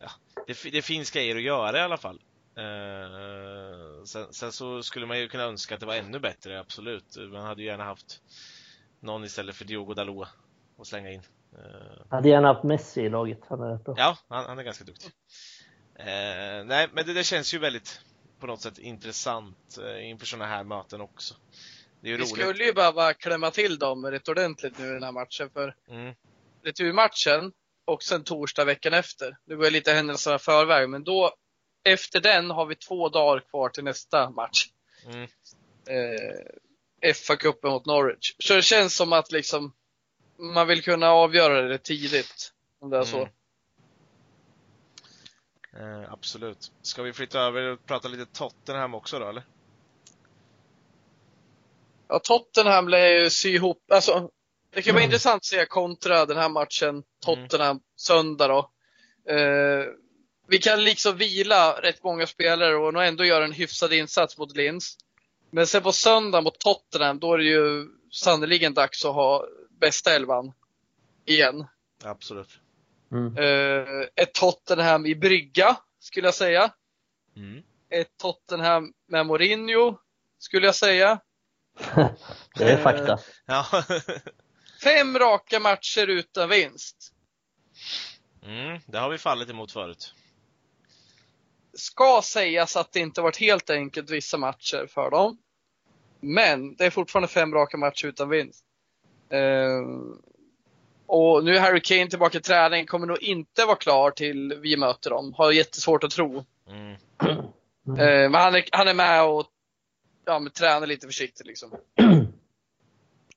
[0.00, 0.10] ja,
[0.46, 2.20] det, det finns grejer att göra i alla fall.
[2.56, 7.16] Eh, sen, sen, så skulle man ju kunna önska att det var ännu bättre, absolut.
[7.32, 8.20] Man hade ju gärna haft
[9.00, 10.28] någon istället för Diogo Dalot
[10.78, 11.22] att slänga in.
[11.52, 13.94] Eh, hade gärna haft Messi i laget, han är rätt bra.
[13.98, 15.12] Ja, han, han är ganska duktig.
[15.98, 18.00] Eh, nej, men det, det, känns ju väldigt
[18.44, 21.34] på något sätt intressant eh, inför sådana här möten också.
[22.00, 22.34] Det är ju Vi roligt.
[22.34, 26.14] skulle ju behöva klämma till dem rätt ordentligt nu i den här matchen för mm.
[26.64, 27.52] returmatchen
[27.84, 29.36] och sen torsdag veckan efter.
[29.44, 31.34] Nu går jag lite händelserna förväg, men då
[31.84, 34.66] efter den har vi två dagar kvar till nästa match.
[35.06, 35.22] Mm.
[35.86, 38.34] Eh, FA-cupen mot Norwich.
[38.38, 39.74] Så det känns som att liksom
[40.38, 42.52] man vill kunna avgöra det tidigt.
[42.80, 43.16] Om det är så.
[43.16, 43.28] Mm.
[45.76, 46.72] Eh, absolut.
[46.82, 49.42] Ska vi flytta över och prata lite Tottenham också då, eller?
[52.08, 54.30] Ja, Tottenham lär ju sy ihop, alltså
[54.74, 55.10] det kan vara mm.
[55.10, 57.82] intressant att se kontra den här matchen, Tottenham, mm.
[57.96, 58.70] söndag då.
[59.32, 59.84] Eh,
[60.48, 64.56] vi kan liksom vila rätt många spelare och nog ändå göra en hyfsad insats mot
[64.56, 64.96] Linz.
[65.50, 69.46] Men sen på söndag mot Tottenham, då är det ju sannerligen dags att ha
[69.80, 70.52] bästa elvan
[71.24, 71.66] igen.
[72.02, 72.60] Absolut.
[73.14, 73.38] Mm.
[73.38, 76.72] Uh, ett Tottenham i brygga, skulle jag säga.
[77.36, 77.62] Mm.
[77.90, 79.98] Ett Tottenham med Mourinho,
[80.38, 81.20] skulle jag säga.
[82.54, 83.12] det är fakta.
[83.50, 83.82] Uh,
[84.82, 87.12] fem raka matcher utan vinst.
[88.42, 90.14] Mm, det har vi fallit emot förut.
[91.72, 95.38] Ska sägas att det inte varit helt enkelt vissa matcher för dem.
[96.20, 98.64] Men det är fortfarande fem raka matcher utan vinst.
[99.32, 100.16] Uh,
[101.06, 104.76] och nu är Harry Kane tillbaka i träning, kommer nog inte vara klar till vi
[104.76, 105.34] möter dem.
[105.36, 106.44] Har jättesvårt att tro.
[106.68, 106.96] Mm.
[107.88, 109.46] Uh, men han är, han är med och
[110.24, 111.72] ja, men tränar lite försiktigt liksom.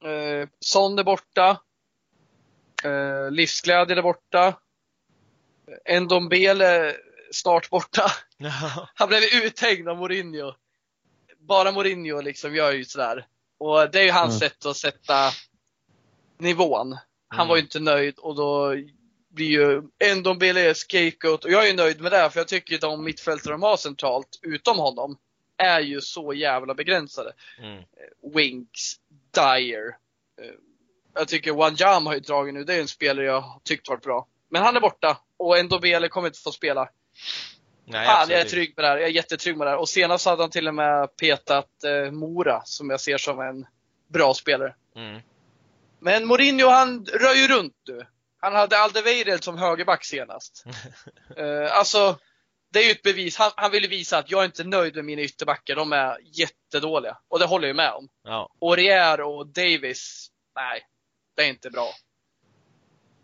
[0.05, 1.61] Uh, Son är borta.
[2.85, 4.53] Uh, livsglädjen är borta.
[6.01, 6.95] Ndombele
[7.31, 8.11] snart borta.
[8.95, 10.53] Han blev uthängd av Mourinho.
[11.39, 13.27] Bara Mourinho liksom gör ju sådär.
[13.59, 14.49] Och det är ju hans mm.
[14.49, 15.31] sätt att sätta
[16.37, 16.97] nivån.
[17.27, 17.47] Han mm.
[17.47, 18.75] var ju inte nöjd och då
[19.29, 19.81] blir ju
[20.15, 23.53] Ndombele scapegoat och jag är ju nöjd med det för jag tycker att de mittfältare
[23.53, 25.17] de har centralt, utom honom,
[25.57, 27.33] är ju så jävla begränsade.
[27.59, 27.83] Mm.
[28.33, 28.95] Winks,
[29.35, 29.87] Dyer.
[30.41, 30.53] Eh,
[31.13, 34.27] jag tycker Wanjam har ju dragit nu, det är en spelare jag tyckt varit bra.
[34.49, 36.89] Men han är borta och Ndombele kommer inte få spela.
[37.85, 38.97] Nej, Fan, jag är trygg med det här.
[38.97, 39.77] Jag är jättetrygg med det här.
[39.77, 43.65] Och senast hade han till och med petat eh, Mora, som jag ser som en
[44.07, 44.75] bra spelare.
[44.95, 45.21] Mm.
[45.99, 48.07] Men Mourinho, han rör ju runt nu.
[48.39, 50.63] Han hade Aldeweireld som högerback senast.
[51.39, 52.19] uh, alltså,
[52.73, 53.37] det är ju ett bevis.
[53.37, 55.75] Han, han ville visa att jag är inte nöjd med mina ytterbackar.
[55.75, 57.17] De är jättedåliga.
[57.27, 58.09] Och det håller jag med om.
[58.23, 58.49] Ja.
[58.75, 60.81] Rier och Davis, nej,
[61.35, 61.87] det är inte bra.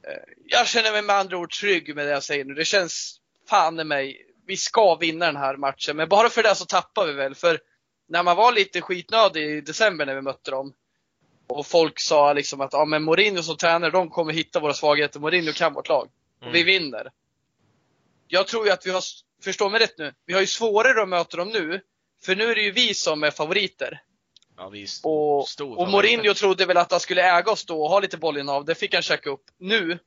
[0.07, 2.53] Uh, jag känner mig med andra ord trygg med det jag säger nu.
[2.53, 3.19] Det känns
[3.49, 5.97] fan i mig, vi ska vinna den här matchen.
[5.97, 7.36] Men bara för det så tappar vi väl.
[7.36, 7.59] För
[8.07, 10.74] när man var lite skitnödig i december när vi mötte dem,
[11.47, 15.19] och folk sa liksom att ja, men Mourinho som tränare, de kommer hitta våra svagheter.
[15.19, 16.09] Mourinho kan vårt lag.
[16.37, 16.53] Och mm.
[16.53, 17.11] vi vinner.
[18.27, 19.01] Jag tror ju att vi har,
[19.43, 21.81] förstå mig rätt nu, vi har ju svårare att möta dem nu.
[22.25, 24.01] För nu är det ju vi som är favoriter.
[24.57, 27.65] Ja, vi är st och, stor och Mourinho trodde väl att han skulle äga oss
[27.65, 28.65] då och ha lite bollinnehav.
[28.65, 29.43] Det fick han checka upp.
[29.57, 29.99] Nu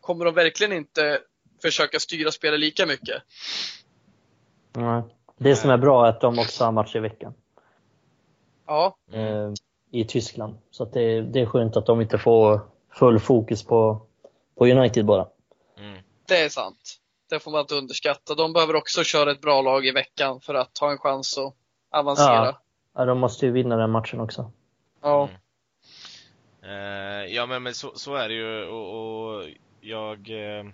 [0.00, 1.20] kommer de verkligen inte
[1.62, 3.22] försöka styra spelet lika mycket.
[4.72, 5.02] Nej.
[5.38, 7.34] Det som är bra är att de också har match i veckan.
[8.66, 8.96] Ja.
[9.12, 9.52] Eh,
[9.94, 10.58] I Tyskland.
[10.70, 12.60] Så att det, det är skönt att de inte får
[12.92, 14.06] full fokus på,
[14.58, 15.26] på United bara.
[15.78, 16.02] Mm.
[16.28, 16.98] Det är sant.
[17.30, 18.34] Det får man inte underskatta.
[18.34, 21.54] De behöver också köra ett bra lag i veckan för att ha en chans att
[21.90, 22.44] avancera.
[22.46, 22.60] Ja,
[22.94, 24.52] ja de måste ju vinna den matchen också.
[25.02, 25.28] Ja.
[25.28, 25.36] Mm.
[26.62, 29.44] Eh, ja men, men så, så är det ju och, och
[29.80, 30.64] jag eh,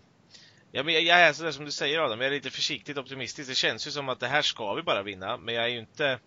[0.72, 3.48] Ja, men jag, jag är sådär som du säger Adam, jag är lite försiktigt optimistisk.
[3.48, 5.78] Det känns ju som att det här ska vi bara vinna, men jag är ju
[5.78, 6.18] inte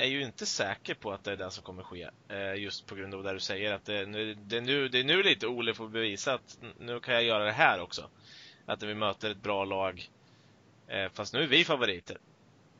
[0.00, 2.08] är ju inte säker på att det är det som kommer ske.
[2.28, 5.00] Eh, just på grund av det du säger att det, nu, det, är nu, det
[5.00, 8.10] är nu lite Ole får bevisa att nu kan jag göra det här också.
[8.66, 10.10] Att när vi möter ett bra lag,
[10.88, 12.18] eh, fast nu är vi favoriter.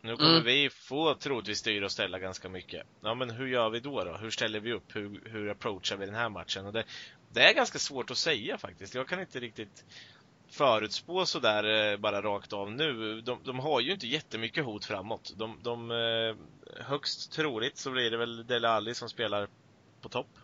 [0.03, 0.45] Nu kommer Mm.
[0.45, 2.87] vi få troligtvis styra och ställa ganska mycket.
[3.01, 4.05] Ja men hur gör vi då?
[4.05, 4.17] då?
[4.17, 4.97] Hur ställer vi upp?
[4.97, 6.67] Hur, hur approachar vi den här matchen?
[6.67, 6.85] Och det,
[7.33, 8.95] det är ganska svårt att säga faktiskt.
[8.95, 9.85] Jag kan inte riktigt
[10.51, 13.21] förutspå sådär eh, bara rakt av nu.
[13.21, 15.33] De, de har ju inte jättemycket hot framåt.
[15.37, 16.37] De, de, eh,
[16.85, 19.49] högst troligt så blir det väl Dele Alli som spelar
[20.01, 20.39] på topp.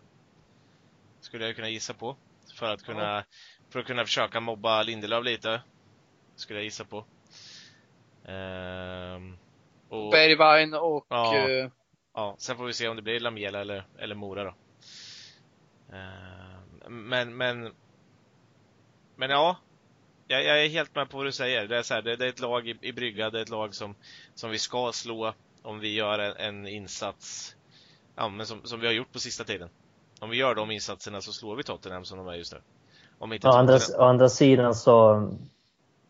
[1.19, 2.17] Skulle jag kunna gissa på.
[2.53, 3.23] För att kunna,
[3.69, 5.61] för att kunna försöka mobba Lindelöf lite.
[6.35, 7.05] Skulle jag gissa på.
[8.25, 9.37] Ehm,
[9.89, 11.35] och, Bergwijn och Ja.
[11.49, 11.69] eh,
[12.13, 14.55] ja, sen får vi se om det blir Lamela eller, eller Mora då.
[15.95, 17.73] Ehm, men, men,
[19.15, 19.57] men ja.
[20.27, 21.67] Jag, jag är helt med på vad du säger.
[21.67, 23.49] Det är, så här, det, det är ett lag i, i brygga, det är ett
[23.49, 23.95] lag som,
[24.35, 27.55] som vi ska slå om vi gör en, en insats
[28.15, 29.69] ja, men som, som vi har gjort på sista tiden.
[30.19, 32.59] Om vi gör de insatserna så slår vi Tottenham som de är just nu.
[33.19, 35.27] Om inte Å andra, å andra sidan så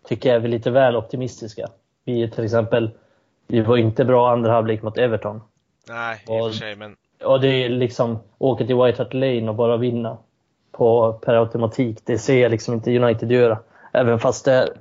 [0.07, 1.68] tycker jag vi är lite väl optimistiska.
[2.05, 2.91] Vi till exempel,
[3.47, 5.41] vi var inte bra andra halvlek mot Everton.
[5.88, 9.13] Nej, i och Och- för sig, men Och det är liksom, åka till White Hart
[9.13, 10.18] Lane och bara vinna
[10.72, 11.99] på, per automatik.
[12.05, 13.59] Det ser jag liksom inte United göra.
[13.97, 14.77] Även fast, det,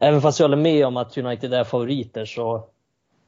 [0.00, 2.68] även fast jag håller med om att United är favoriter så,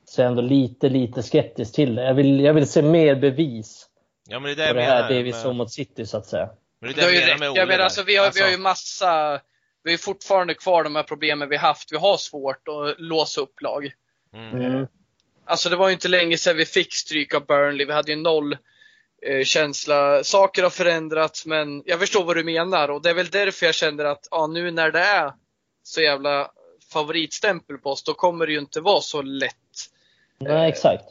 [0.05, 2.03] så är jag ändå lite, lite skeptisk till det.
[2.05, 3.89] Jag vill, jag vill se mer bevis
[4.29, 6.27] ja, men det är det på det här, det vi såg mot City så att
[6.27, 6.49] säga.
[6.81, 7.41] Men det det är har det ju jag menar räckt.
[7.41, 7.85] med Jag Ole menar, där.
[7.85, 9.41] alltså, vi, har, vi har ju massa,
[9.83, 11.93] vi har fortfarande kvar de här problemen vi haft.
[11.93, 13.93] Vi har svårt att låsa upp lag.
[14.35, 14.63] mm.
[14.63, 14.87] Mm.
[15.47, 17.87] Alltså det var ju inte länge sedan vi fick stryk av Burnley.
[17.87, 18.57] Vi hade ju noll
[19.45, 20.25] känsla.
[20.25, 23.75] Saker har förändrats men jag förstår vad du menar och det är väl därför jag
[23.75, 25.33] känner att ja, nu när det är
[25.83, 26.51] så jävla
[26.93, 29.55] favoritstämpel på oss, då kommer det ju inte vara så lätt.
[30.39, 31.05] Nej, exakt.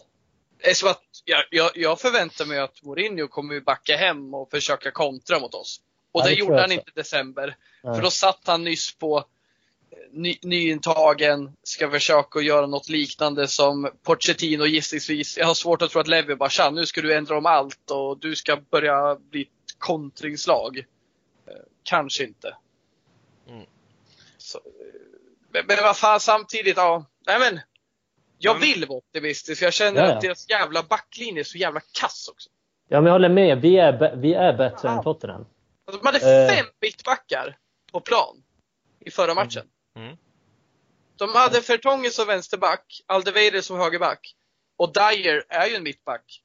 [0.64, 4.52] Det är som att jag, jag, jag förväntar mig att Mourinho kommer backa hem och
[4.52, 5.82] försöka kontra mot oss.
[6.12, 7.56] Och Ja, det, gjorde han inte i december.
[7.84, 7.96] Nej.
[7.96, 9.24] För då satt han nyss på eh,
[10.12, 15.38] ny, nyintagen, ska försöka göra något liknande som Pochettino gissningsvis.
[15.38, 17.92] Jag har svårt att tro att Levi bara tja, nu ska du ändra om allt
[17.92, 20.78] och du ska börja bli ett kontringslag.
[21.48, 22.56] Eh, Kanske inte.
[23.50, 23.66] Mm.
[24.38, 24.64] Så, eh,
[25.52, 27.06] men, men vad fan samtidigt, ja.
[27.28, 27.60] Nej men.
[28.38, 30.16] Jag vill vara optimistisk jag känner Ja, ja.
[30.16, 32.50] att deras jävla backlinje är så jävla kass också.
[32.90, 33.62] Ja, men jag håller med.
[33.62, 35.46] Vi är, vi är bättre än Tottenham.
[35.88, 36.56] Alltså, De hade Eh.
[36.56, 37.58] fem mittbackar
[37.92, 38.44] på plan
[39.00, 39.62] i förra matchen.
[39.62, 39.70] Mm.
[41.18, 44.36] De hade Fertongen som vänsterback, Aldeweireld som högerback.
[44.78, 46.44] Och Dyer är ju en mittback.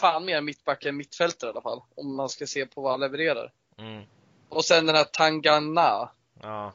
[0.00, 1.82] Fan mer mittback än mittfältare i alla fall.
[1.94, 3.52] Om man ska se på vad han levererar.
[3.78, 4.04] Mm.
[4.48, 6.10] Och sen den här Tangana.
[6.42, 6.72] Ja,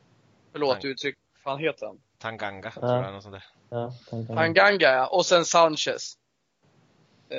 [0.51, 1.17] Förlåt Tang- uttryck.
[1.33, 2.01] Vad fan heter han?
[2.17, 2.81] Tanganga, Ja.
[2.81, 3.45] tror jag, något sånt där.
[3.69, 5.07] Ja, om- Tanganga ja.
[5.07, 6.17] Och sen Sanchez.
[7.29, 7.37] Eh,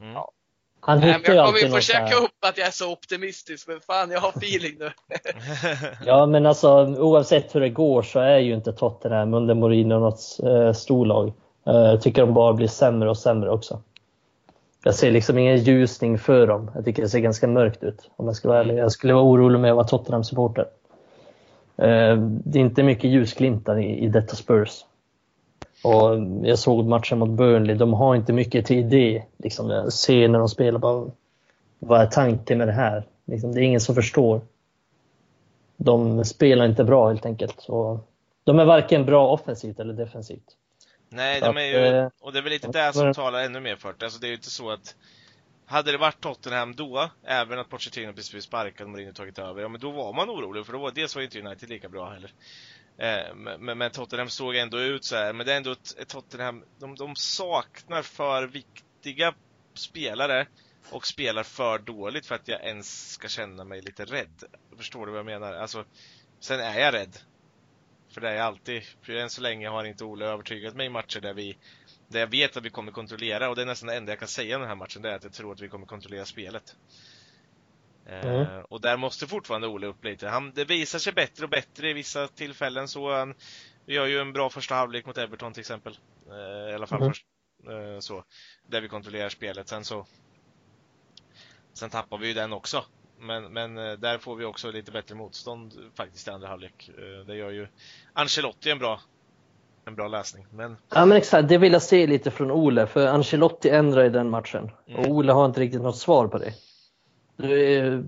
[0.00, 0.12] Mm.
[0.14, 0.32] Ja.
[0.86, 2.24] Han nej, men hittar jag kommer ju försöka här.
[2.24, 3.68] upp att jag är så optimistisk.
[3.68, 4.90] Men fan, jag har feeling nu.
[6.06, 6.68] Ja, men alltså
[6.98, 11.32] oavsett hur det går så är ju inte Tottenham under Mourinho något eh, storlag.
[11.66, 13.82] Eh, jag tycker de bara blir sämre och sämre också.
[14.84, 16.70] Jag ser liksom ingen ljusning för dem.
[16.74, 18.78] Jag tycker det ser ganska mörkt ut om jag ska vara ärlig.
[18.78, 20.66] Jag skulle vara orolig med att vara Tottenham-supporter.
[21.76, 24.84] Eh, det är inte mycket ljusglimtar i, i detta Spurs.
[25.82, 27.76] Och jag såg matchen mot Burnley.
[27.76, 29.22] De har inte mycket till idé.
[29.36, 31.10] Liksom, jag ser när de spelar bara,
[31.78, 33.04] vad är tanken med det här?
[33.24, 34.40] Liksom, det är ingen som förstår
[35.76, 37.64] de spelar inte bra helt enkelt.
[37.68, 38.10] Och
[38.44, 40.56] de är varken bra offensivt eller defensivt.
[41.08, 43.76] Nej, de är ju, eh, och det är väl lite det som talar ännu mer
[43.76, 44.04] för det.
[44.04, 44.94] Alltså det är ju inte så att
[45.66, 49.62] hade det varit Tottenham då, även att Pochettino precis blivit sparkad och Mourinho tagit över,
[49.62, 52.10] ja men då var man orolig för då var dels var inte United lika bra
[52.10, 52.30] heller.
[52.98, 55.32] Eh, men, men- Tottenham såg ändå ut så här.
[55.32, 59.34] men det är ändå ett, ett Tottenham, de, de saknar för viktiga
[59.74, 60.46] spelare
[60.90, 64.44] och spelar för dåligt för att jag ens ska känna mig lite rädd.
[64.76, 65.52] Förstår du vad jag menar?
[65.52, 65.84] Alltså,
[66.40, 67.18] sen är jag rädd.
[68.14, 68.82] För det är jag alltid.
[69.02, 71.58] För än så länge har inte Ole övertygat mig i matcher där vi
[72.08, 74.28] där jag vet att vi kommer kontrollera och det är nästan det enda jag kan
[74.28, 76.76] säga om den här matchen, det är att jag tror att vi kommer kontrollera spelet.
[78.08, 78.40] Mm.
[78.40, 80.28] Eh, och där måste fortfarande Ole upp lite.
[80.28, 83.34] Han, det visar sig bättre och bättre i vissa tillfällen så han
[83.86, 85.98] Vi gör ju en bra första halvlek mot Everton till exempel.
[86.30, 87.10] Eh, I alla fall mm.
[87.10, 87.26] först,
[87.68, 88.24] eh, så.
[88.66, 89.68] Där vi kontrollerar spelet.
[89.68, 90.06] Sen så
[91.72, 92.84] Sen tappar vi ju den också.
[93.18, 96.90] Men, men där får vi också lite bättre motstånd faktiskt i andra halvlek.
[97.26, 97.68] Det gör ju
[98.12, 99.00] Ancelotti en bra,
[99.84, 100.46] en bra läsning.
[100.50, 100.76] Men...
[100.94, 102.86] Ja men exakt, det vill jag se lite från Ole.
[102.86, 104.70] För Ancelotti ändrar i den matchen.
[104.88, 105.00] Mm.
[105.00, 106.54] Och Ole har inte riktigt något svar på det.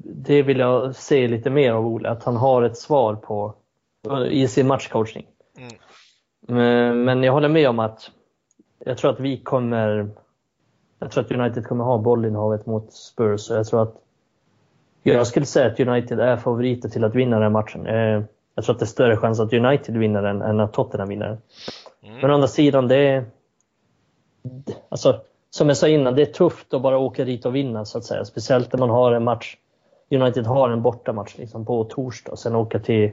[0.04, 3.54] Det vill jag se lite mer av Ole, att han har ett svar på
[4.30, 5.26] i sin matchcoachning.
[6.48, 7.04] Mm.
[7.04, 8.10] Men jag håller med om att
[8.84, 10.10] jag tror att vi kommer
[10.98, 13.94] jag tror att United kommer ha bollinnehavet mot Spurs jag tror att
[15.02, 17.86] jag skulle säga att United är favoriter till att vinna den här matchen.
[17.86, 18.22] Eh,
[18.54, 21.26] jag tror att det är större chans att United vinner den än att Tottenham vinner
[21.28, 21.38] den.
[22.02, 22.20] Mm.
[22.20, 23.24] Men å andra sidan, det är...
[24.88, 25.20] Alltså,
[25.50, 28.04] som jag sa innan, det är tufft att bara åka dit och vinna så att
[28.04, 28.24] säga.
[28.24, 29.56] Speciellt när man har en match.
[30.10, 33.12] United har en bortamatch liksom på torsdag och sen åka till,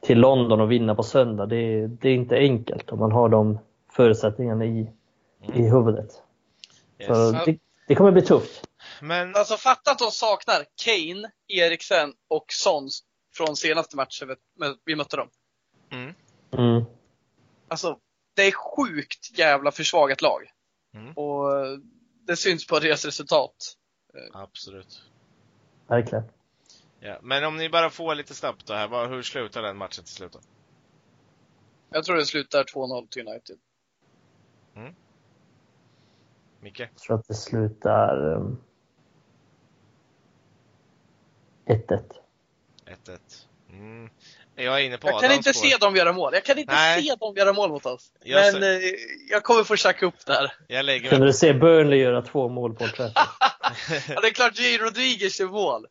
[0.00, 1.46] till London och vinna på söndag.
[1.46, 3.58] Det, det är inte enkelt om man har de
[3.92, 4.90] förutsättningarna i,
[5.42, 5.60] mm.
[5.60, 6.22] i huvudet.
[6.98, 7.08] Yes.
[7.08, 8.68] Så det, det, kommer bli tufft.
[9.00, 9.36] Men...
[9.36, 12.88] Alltså fatta att de saknar Kane, Eriksen och Son
[13.34, 14.36] från senaste matchen
[14.84, 15.28] vi mötte dem.
[15.90, 16.14] Mm.
[16.58, 16.84] Mm.
[17.68, 17.98] Alltså,
[18.36, 20.42] det är sjukt jävla försvagat lag.
[20.94, 21.12] Mm.
[21.12, 21.50] Och
[22.26, 23.76] det syns på deras resultat.
[24.32, 25.02] Absolut.
[25.86, 26.24] Verkligen.
[27.00, 30.14] Ja, men om ni bara får lite snabbt då här, hur slutar den matchen till
[30.14, 30.40] slut då?
[31.90, 33.58] Jag tror det slutar 2-0 till United.
[34.74, 34.94] Mm.
[36.60, 36.80] Micke?
[36.80, 38.16] Jag tror att det slutar
[41.66, 41.98] 1-1.
[41.98, 42.14] Um,
[42.86, 43.18] 1-1.
[43.68, 44.10] Mm.
[44.56, 45.68] Jag är inne på Jag kan inte spår.
[45.68, 46.34] se dem göra mål.
[46.34, 47.02] Jag kan inte Nej.
[47.02, 48.12] se dem göra mål mot oss.
[48.24, 48.84] Jag men ser...
[48.84, 48.90] eh,
[49.30, 50.52] jag kommer få tjacka upp där.
[50.66, 53.12] Jag lägger Kunde du se Burnley göra två mål på Trafford?
[54.08, 54.78] ja, det är klart J.
[54.78, 55.86] Rodriguez gör mål.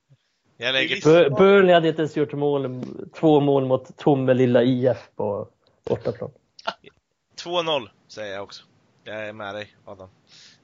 [0.57, 1.29] Jag lägger...
[1.29, 2.83] Burnley hade inte ens gjort mål,
[3.19, 5.47] två mål mot Tomme lilla IF på
[5.89, 6.31] bortaplan.
[7.43, 8.63] 2-0 säger jag också.
[9.03, 10.09] Jag är med dig Adam.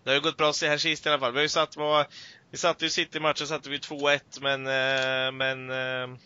[0.03, 1.31] Det har ju gått bra här sist i alla fall.
[1.31, 1.75] Vi har ju satt,
[2.51, 6.17] vi satte ju City-matchen satte vi 2-1 men, eh, men eh,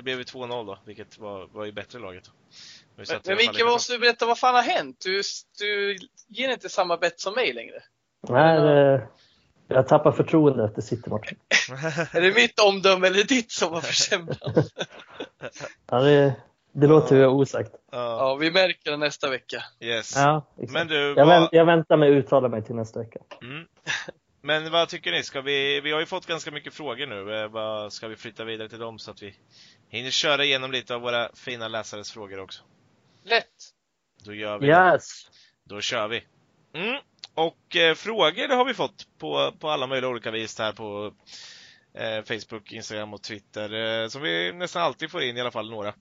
[0.00, 2.30] det blev ju 2-0 då, vilket var, var ju bättre laget.
[2.96, 4.96] Men, men Micke, måste du berätta vad fan har hänt?
[5.04, 5.22] Du,
[5.58, 5.98] du
[6.28, 7.82] ger inte samma bett som mig längre.
[8.28, 9.08] Nej, det,
[9.68, 11.38] jag tappar förtroende efter City-matchen.
[12.12, 14.72] är det mitt omdöme eller ditt som har försämrats?
[15.90, 16.34] ja, det,
[16.72, 17.72] det låter ju osagt.
[17.92, 19.62] Ja, vi märker det nästa vecka.
[19.80, 20.16] Yes.
[20.16, 21.48] Ja, Men du, jag, vad...
[21.52, 23.18] jag väntar med att uttala mig till nästa vecka.
[23.42, 23.64] Mm.
[24.42, 25.22] Men vad tycker ni?
[25.22, 27.34] Ska vi, vi har ju fått ganska mycket frågor nu.
[27.34, 29.34] Eh, vad ska vi flytta vidare till dem så att vi
[29.88, 32.62] hinner köra igenom lite av våra fina läsares frågor också?
[33.24, 33.46] Lätt!
[34.24, 35.24] Då gör vi yes.
[35.24, 35.74] det.
[35.74, 36.24] Då kör vi.
[36.74, 37.00] Mm.
[37.34, 41.14] Och eh, frågor det har vi fått på, på alla möjliga olika vis här på
[41.94, 44.02] eh, Facebook, Instagram och Twitter.
[44.02, 45.88] Eh, som vi nästan alltid får in i alla fall några.
[45.88, 45.94] Eh,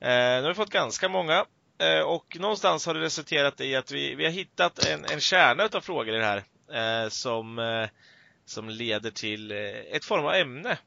[0.00, 1.44] nu har vi fått ganska många
[1.78, 5.68] eh, och någonstans har det resulterat i att vi, vi har hittat en, en kärna
[5.72, 7.88] av frågor i det här Eh, som, eh,
[8.44, 10.78] som leder till eh, ett form av ämne.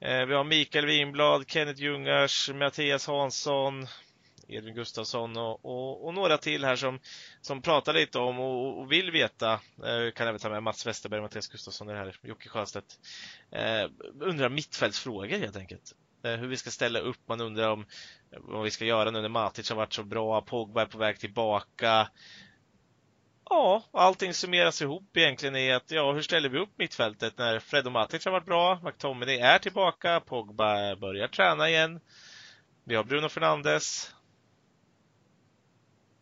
[0.00, 3.86] Eh, vi har Mikael Winblad, Kenneth Ljungars, Mattias Hansson,
[4.48, 6.98] Edvin Gustafsson och, och, och, några till här som,
[7.40, 9.52] som pratar lite om och, och vill veta.
[9.52, 12.98] Eh, kan även ta med Mats Westerberg och Mattias Gustafsson det här, Jocke Sjöstedt.
[13.50, 13.90] Eh,
[14.20, 15.92] undrar mittfältsfrågor helt enkelt.
[16.24, 17.18] Eh, hur vi ska ställa upp.
[17.26, 17.80] Man undrar om
[18.32, 20.40] eh, vad vi ska göra nu när Matic har varit så bra.
[20.40, 22.08] Pogba är på väg tillbaka.
[23.52, 27.86] Ja, allting summeras ihop egentligen i att, ja, hur ställer vi upp mittfältet när Fred
[27.86, 32.00] och Matic har varit bra, McTominay är tillbaka, Pogba börjar träna igen.
[32.84, 34.14] Vi har Bruno Fernandes.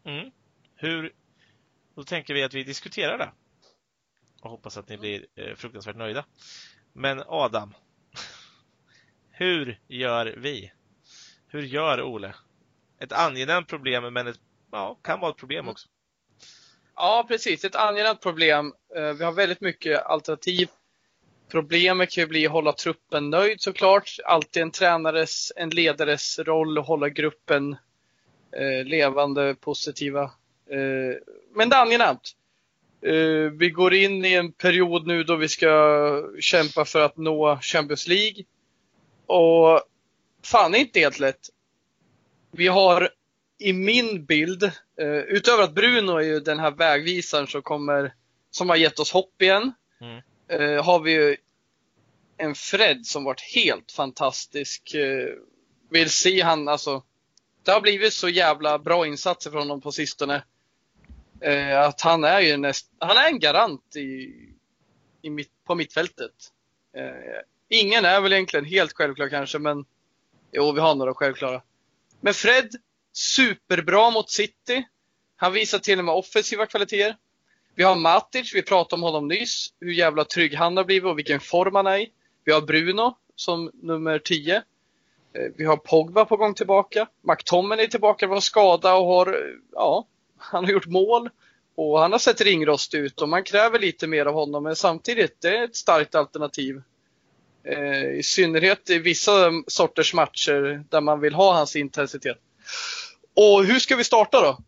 [0.05, 0.31] Mm.
[0.75, 1.13] Hur,
[1.95, 3.31] då tänker vi att vi diskuterar det.
[4.43, 6.25] Och hoppas att ni blir eh, fruktansvärt nöjda.
[6.93, 7.75] Men Adam,
[9.31, 10.73] hur gör vi?
[11.47, 12.35] Hur gör Ole?
[12.99, 14.41] Ett angenämt problem, men ett,
[14.73, 15.71] ja, kan vara ett problem mm.
[15.71, 15.89] också.
[17.01, 17.65] Ja, precis.
[17.65, 18.73] Ett angenämt problem.
[18.97, 20.69] Eh, vi har väldigt mycket alternativ.
[21.51, 24.17] Problemet kan ju bli att hålla truppen nöjd såklart.
[24.25, 27.77] Alltid en tränares, en ledares roll att hålla gruppen
[28.53, 30.23] eh, levande, positiva.
[30.71, 31.17] Eh,
[31.55, 32.33] men det är angenämt.
[33.03, 37.59] Eh, vi går in i en period nu då vi ska kämpa för att nå
[37.63, 38.45] Champions League.
[39.27, 39.83] Och
[40.45, 41.49] fan, det är inte helt lätt.
[42.51, 43.11] Vi har
[43.59, 44.63] i min bild,
[45.01, 48.15] eh, utöver att Bruno är ju den här vägvisaren som kommer,
[48.51, 50.23] som har gett oss hopp igen, mm.
[50.49, 51.37] eh, har vi ju
[52.37, 54.95] en Fred som varit helt fantastisk.
[54.95, 55.29] Eh,
[55.91, 57.03] vill se han, alltså,
[57.63, 60.45] det har blivit så jävla bra insatser från honom på sistone.
[61.75, 64.35] Att han är ju näst, han är en garant i,
[65.23, 66.33] i mitt, på mittfältet.
[67.69, 69.85] Ingen är väl egentligen helt självklar kanske, men
[70.53, 71.63] jo, vi har några självklara.
[72.21, 72.71] Men Fred,
[73.13, 74.85] superbra mot City.
[75.37, 77.17] Han visar till och med offensiva kvaliteter.
[77.75, 81.19] Vi har Matic, vi pratade om honom nyss, hur jävla trygg han har blivit och
[81.19, 82.13] vilken form han är i.
[82.45, 84.57] Vi har Bruno som nummer 10.
[84.57, 84.63] Eh,
[85.57, 87.09] vi har Pogba på gång tillbaka.
[87.23, 90.07] McTominay är tillbaka från skada och har, ja,
[90.39, 91.31] han har gjort mål.
[91.75, 95.41] Och han har sett ringrostig ut och man kräver lite mer av honom men samtidigt,
[95.41, 96.83] det är ett starkt alternativ.
[97.65, 102.39] Eh, I synnerhet i vissa sorters matcher där man vill ha hans intensitet.
[103.35, 104.59] Och hur ska vi starta då?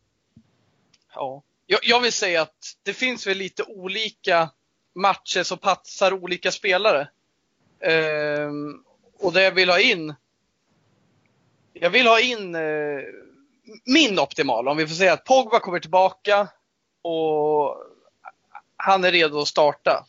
[1.15, 4.51] Ja, jag, jag vill säga att det finns väl lite olika
[4.95, 7.09] matcher som passar olika spelare.
[7.81, 8.85] Ehm,
[9.19, 10.15] och det jag vill ha in
[11.73, 13.01] jag vill ha in eh,
[13.85, 16.49] min optimala, om vi får säga att Pogba kommer tillbaka
[17.03, 17.77] och
[18.77, 20.07] han är redo att starta.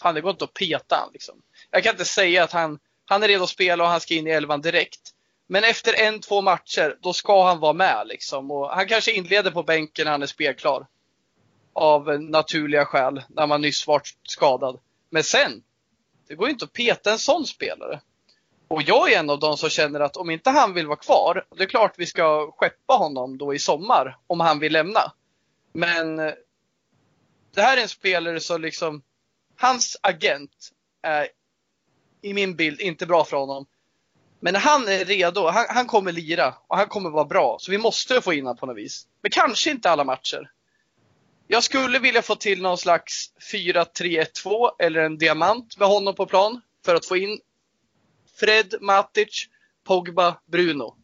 [0.00, 1.42] Han, det går inte att peta han liksom.
[1.70, 4.26] Jag kan inte säga att han, han är redo att spela och han ska in
[4.26, 5.13] i elvan direkt.
[5.46, 8.50] Men efter en, två matcher, då ska han vara med liksom.
[8.50, 10.86] Och han kanske inleder på bänken när han är spelklar.
[11.72, 14.80] Av naturliga skäl, när man nyss varit skadad.
[15.10, 15.62] Men sen,
[16.28, 18.00] det går ju inte att peta en sån spelare.
[18.68, 21.46] Och jag är en av de som känner att om inte han vill vara kvar,
[21.56, 25.12] det är klart vi ska skeppa honom då i sommar, om han vill lämna.
[25.72, 26.16] Men
[27.54, 29.02] det här är en spelare som liksom,
[29.56, 30.70] hans agent
[31.02, 31.28] är
[32.22, 33.66] i min bild inte bra för honom.
[34.44, 37.56] Men när han är redo, han, han kommer lira och han kommer vara bra.
[37.60, 39.06] Så vi måste få in honom på något vis.
[39.22, 40.50] Men kanske inte alla matcher.
[41.46, 46.60] Jag skulle vilja få till någon slags 4-3-1-2 eller en diamant med honom på plan
[46.84, 47.40] för att få in
[48.36, 49.48] Fred, Matic,
[49.84, 50.96] Pogba, Bruno.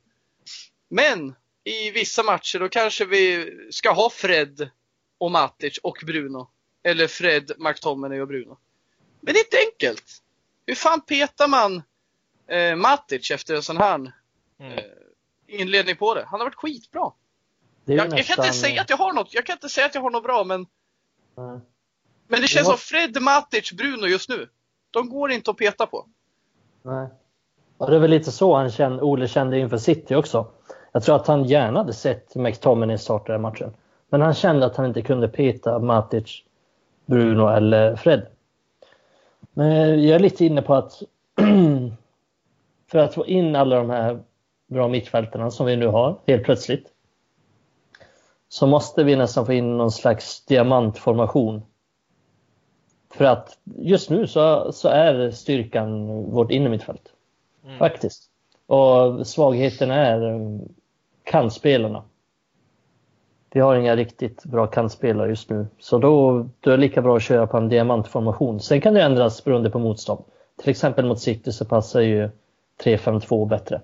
[0.91, 1.35] Men
[1.65, 4.71] i vissa matcher då kanske vi ska ha Fred
[5.19, 6.51] och Matic och Bruno.
[6.83, 8.59] Eller Fred, McTominay och Bruno.
[9.21, 10.05] Men det är inte enkelt.
[10.67, 11.83] Hur fan petar man
[12.51, 14.13] eh, Matic efter en sån här mm.
[14.59, 14.85] eh,
[15.47, 16.25] inledning på det?
[16.27, 17.13] Han har varit skitbra.
[17.85, 18.17] Jag, nästan...
[18.17, 20.11] jag, kan inte säga att jag har något, jag kan inte säga att jag har
[20.11, 20.67] något bra men
[21.37, 21.61] mm.
[22.31, 22.77] Men det känns det var...
[22.77, 24.49] som Fred, Matic, Bruno just nu.
[24.91, 26.07] De går inte att peta på.
[26.83, 27.09] Nej.
[27.79, 30.47] Och det är väl lite så han kände, Ole kände inför City också.
[30.93, 33.75] Jag tror att han gärna hade sett McTominay starta den matchen.
[34.09, 36.43] Men han kände att han inte kunde peta Matic,
[37.07, 38.27] Bruno eller Fred.
[39.53, 41.03] Men jag är lite inne på att
[42.91, 44.23] för att få in alla de här
[44.67, 46.93] bra mittfältarna som vi nu har helt plötsligt
[48.49, 51.63] så måste vi nästan få in någon slags diamantformation.
[53.15, 57.13] För att just nu så, så är styrkan vårt innermittfält.
[57.65, 57.79] Mm.
[57.79, 58.31] Faktiskt.
[58.67, 60.41] Och svagheten är
[61.25, 62.03] kantspelarna.
[63.53, 65.67] Vi har inga riktigt bra kantspelare just nu.
[65.79, 68.61] Så då, då är det lika bra att köra på en diamantformation.
[68.61, 70.25] Sen kan det ändras beroende på motstånd.
[70.61, 72.31] Till exempel mot City så passar ju
[72.85, 73.83] 3-5-2 bättre.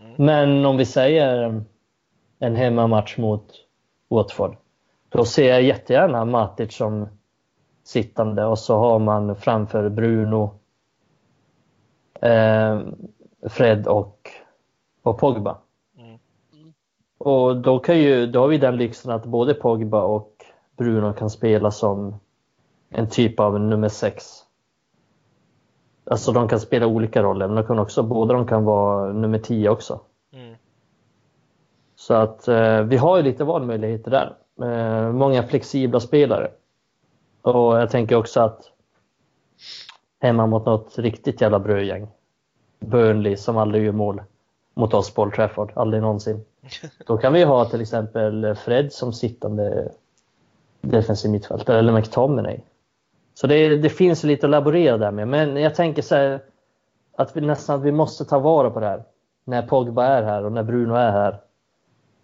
[0.00, 0.14] Mm.
[0.16, 1.62] Men om vi säger
[2.38, 3.44] en hemmamatch mot
[4.08, 4.56] Watford.
[5.08, 7.08] Då ser jag jättegärna Matic som
[7.84, 10.54] sittande och så har man framför Bruno,
[12.20, 12.80] eh,
[13.48, 14.30] Fred och,
[15.02, 15.58] och Pogba.
[15.98, 16.18] Mm.
[17.18, 20.44] Och då, kan ju, då har vi den lyxen att både Pogba och
[20.76, 22.20] Bruno kan spela som
[22.90, 24.24] en typ av nummer sex.
[26.04, 29.38] Alltså de kan spela olika roller, men de kan också, båda de kan vara nummer
[29.38, 30.00] tio också.
[30.32, 30.54] Mm.
[31.96, 34.36] Så att eh, vi har ju lite valmöjligheter där.
[34.62, 36.50] Eh, många flexibla spelare.
[37.42, 38.72] Och jag tänker också att
[40.20, 42.08] hemma mot något riktigt jävla brödgäng.
[42.80, 44.22] Burnley som aldrig gör mål
[44.74, 46.44] mot oss på Old Trafford, aldrig någonsin.
[47.06, 49.92] Då kan vi ha till exempel Fred som sittande
[50.80, 52.60] defensiv mittfältare eller McTominay.
[53.34, 55.28] Så det, det, finns lite att laborera där med.
[55.28, 56.40] Men jag tänker så här,
[57.16, 59.02] att vi nästan att vi måste ta vara på det här.
[59.44, 61.40] När Pogba är här och när Bruno är här.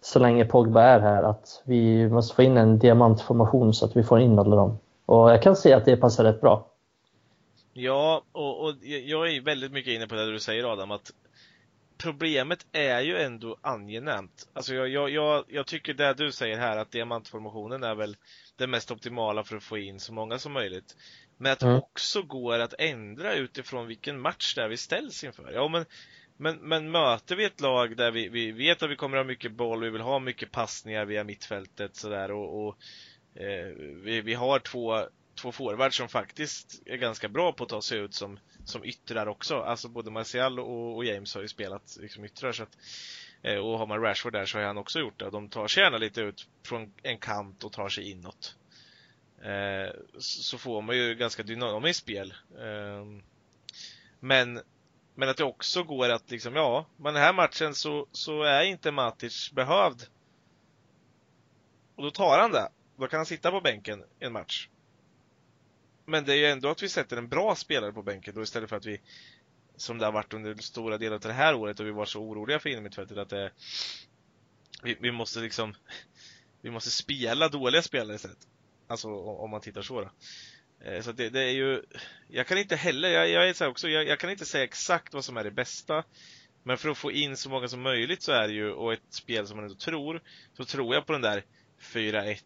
[0.01, 4.03] Så länge Pogba är här, att vi måste få in en diamantformation så att vi
[4.03, 4.79] får in alla dem.
[5.05, 6.65] Och jag kan se att det passar rätt bra.
[7.73, 11.11] Ja, och, och jag är väldigt mycket inne på det du säger Adam, att
[11.99, 14.49] problemet är ju ändå angenämt.
[14.53, 18.17] Alltså jag, jag, jag, jag tycker det du säger här, att diamantformationen är väl
[18.55, 20.95] det mest optimala för att få in så många som möjligt.
[21.37, 21.75] Men att mm.
[21.75, 25.51] också går att ändra utifrån vilken match det är vi ställs inför.
[25.53, 25.85] Ja, men,
[26.37, 29.27] men, men möter vi ett lag där vi, vi vet att vi kommer att ha
[29.27, 32.77] mycket boll, vi vill ha mycket passningar via mittfältet sådär och, och
[33.41, 33.67] eh,
[34.03, 35.07] vi, vi har två
[35.41, 39.27] två forwards som faktiskt är ganska bra på att ta sig ut som, som yttrar
[39.27, 39.61] också.
[39.61, 42.77] Alltså både Martial och, och James har ju spelat liksom yttrar så att,
[43.41, 45.29] eh, och har man Rashford där så har han också gjort det.
[45.29, 48.55] De tar sig gärna lite ut från en kant och tar sig inåt.
[49.41, 52.33] Eh, så får man ju ganska dynamiskt spel.
[52.59, 53.05] Eh,
[54.19, 54.61] men
[55.15, 58.63] Men att det också går att liksom, ja, men den här matchen så, så är
[58.63, 60.03] inte Matic behövd.
[61.95, 62.69] Och då tar han det.
[62.97, 64.69] Då kan han sitta på bänken en match.
[66.09, 68.69] Men det är ju ändå att vi sätter en bra spelare på bänken då istället
[68.69, 69.01] för att vi,
[69.77, 72.21] som det har varit under stora delar av det här året och vi var så
[72.21, 73.51] oroliga för innermittfältet att det,
[74.83, 75.75] vi, vi måste liksom,
[76.61, 78.47] vi måste spela dåliga spelare istället.
[78.87, 80.11] Alltså om man tittar så då.
[80.85, 81.83] Eh, så det, det, är ju,
[82.27, 85.13] jag kan inte heller, jag, jag är så också, jag, jag, kan inte säga exakt
[85.13, 86.03] vad som är det bästa.
[86.63, 89.01] Men för att få in så många som möjligt så är det ju, och ett
[89.09, 90.21] spel som man ändå tror,
[90.57, 91.45] så tror jag på den där
[91.81, 92.37] 4-1,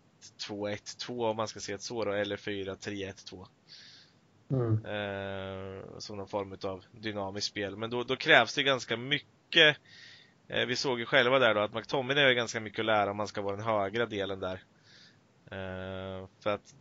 [0.48, 3.48] 2-1, 2 om man ska se det så då, eller 4-3-1, 2.
[4.52, 4.86] Mm.
[4.86, 7.78] Eh, som någon form av dynamiskt spel.
[7.78, 9.78] Men då, då krävs det ganska mycket.
[10.48, 13.18] Eh, vi såg ju själva där då att McTominay har ganska mycket att lära om
[13.18, 14.64] man ska vara den högra delen där.
[15.52, 16.74] Eh, för att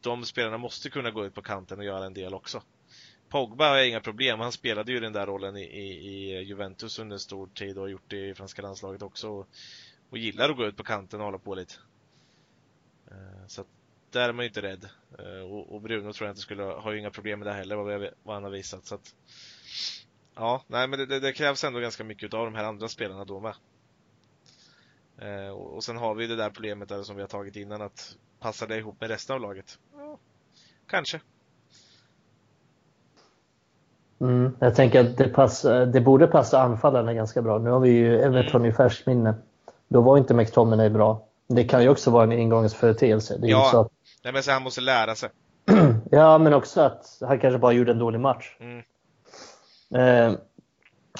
[0.00, 2.62] de spelarna måste kunna gå ut på kanten och göra en del också.
[3.28, 7.14] Pogba har inga problem, han spelade ju den där rollen i, i, i Juventus under
[7.14, 9.28] en stor tid och har gjort det i franska landslaget också.
[9.28, 9.48] Och,
[10.10, 11.74] och gillar att gå ut på kanten och hålla på lite.
[13.12, 13.64] Eh, så
[14.10, 14.88] där är man ju inte rädd.
[15.18, 17.76] Eh, och, Bruno tror jag inte skulle, ju inga problem med det heller,
[18.22, 18.86] vad, han har visat.
[18.86, 19.14] Så att,
[20.34, 23.40] ja, nej men det, det, krävs ändå ganska mycket av de här andra spelarna då
[23.40, 23.54] med.
[25.18, 27.82] Eh, och, och sen har vi det där problemet där som vi har tagit innan
[27.82, 29.78] att passar det ihop med resten av laget?
[29.96, 30.18] Ja,
[30.86, 31.20] kanske.
[34.20, 37.58] Mm, jag tänker att det, pass, det borde passa anfallarna ganska bra.
[37.58, 38.70] Nu har vi ju Everton mm.
[38.70, 39.34] i färskt minne.
[39.88, 41.26] Då var inte McTominay bra.
[41.54, 43.38] Det kan ju också vara en ingångsföreteelse.
[43.38, 43.88] Det är ja, så att...
[44.24, 45.28] Nej, men så han måste lära sig.
[46.10, 48.56] ja, men också att han kanske bara gjorde en dålig match.
[48.60, 48.82] Mm.
[49.94, 50.38] Eh,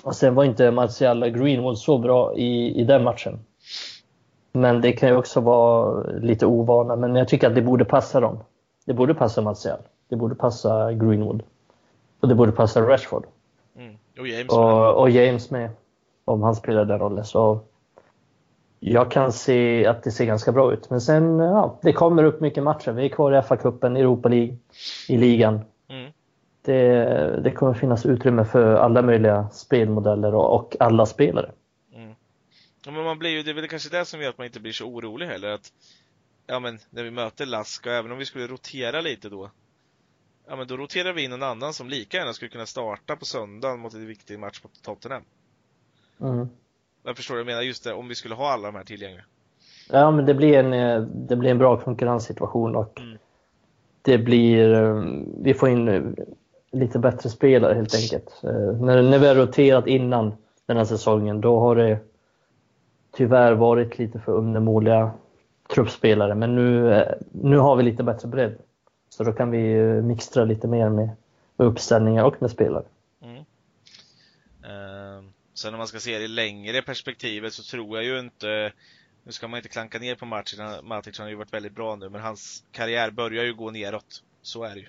[0.03, 3.45] och sen var inte Martial Greenwood så bra i, i den matchen.
[4.53, 6.97] Men det kan ju också vara lite ovana.
[6.97, 8.39] Men jag tycker att det borde passa dem.
[8.85, 9.78] Det borde passa Martial.
[10.09, 11.43] Det borde passa Greenwood.
[12.20, 13.26] Och det borde passa Rashford.
[13.76, 13.97] Mm.
[14.18, 15.70] Och, James och, och, James med.
[16.24, 17.24] Om han spelar den rollen.
[17.24, 17.61] Så
[18.85, 20.91] jag kan se att det ser ganska bra ut.
[20.91, 22.93] Men sen, ja, det kommer upp mycket matcher.
[22.93, 24.57] Vi är kvar i FA-cupen, Europa League,
[25.09, 25.61] i ligan.
[25.89, 26.12] Mm.
[26.62, 27.05] Det,
[27.45, 31.53] det kommer finnas utrymme för alla möjliga spelmodeller och, och alla spelare.
[32.85, 34.61] Ja, men man blir ju, det är väl kanske det som gör att man inte
[34.61, 35.49] blir så orolig heller.
[35.49, 35.72] Att,
[36.47, 39.51] ja, men när vi möter Lask och även om vi skulle rotera lite då.
[40.49, 43.24] Ja, men då roterar vi in en annan som lika gärna skulle kunna starta på
[43.24, 45.22] söndagen mot en viktig match mot Tottenham.
[46.20, 46.49] Mm.
[47.05, 49.24] Jag förstår jag menar, just det, om vi skulle ha alla de här tillgängliga.
[49.90, 53.18] Ja, men det blir en, eh, det blir en bra konkurrenssituation och mm.
[54.03, 55.05] det blir, eh,
[55.42, 56.03] vi får in eh,
[56.72, 58.40] lite bättre spelare helt enkelt.
[58.80, 60.32] När, när vi har roterat innan
[60.66, 61.98] den här säsongen, då har det
[63.16, 65.11] tyvärr varit lite för undermåliga
[65.74, 66.34] truppspelare.
[66.34, 68.55] Men nu, nu har vi lite bättre bredd.
[69.09, 71.11] Så då kan vi mixtra lite mer med,
[71.57, 72.84] med uppställningar och med spelare.
[75.55, 78.72] Sen om man ska se det i längre perspektivet så tror jag ju inte
[79.24, 82.09] nu ska man inte klanka ner på Matic, Matic har ju varit väldigt bra nu,
[82.09, 84.22] men hans karriär börjar ju gå neråt.
[84.42, 84.88] Så är det ju.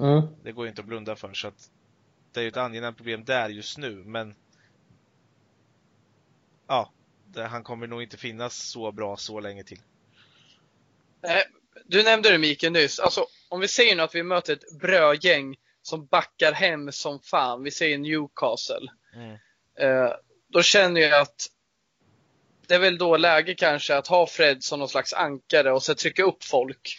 [0.00, 0.26] Mm.
[0.42, 1.70] Det går ju inte att blunda för, så att
[2.32, 4.34] det är ju ett angenämt problem där just nu, men
[6.66, 6.92] ja,
[7.36, 9.80] han kommer nog inte finnas så bra så länge till.
[11.84, 12.98] Du nämnde det Mikael nyss.
[12.98, 17.62] Alltså, om vi säger nu att vi möter ett brödgäng som backar hem som fan.
[17.62, 18.88] Vi säger Newcastle.
[19.14, 19.38] Mm.
[19.80, 20.12] Eh,
[20.48, 21.46] då känner jag att
[22.66, 25.94] det är väl då läge kanske att ha Fred som någon slags ankare och så
[25.94, 26.96] trycka upp folk.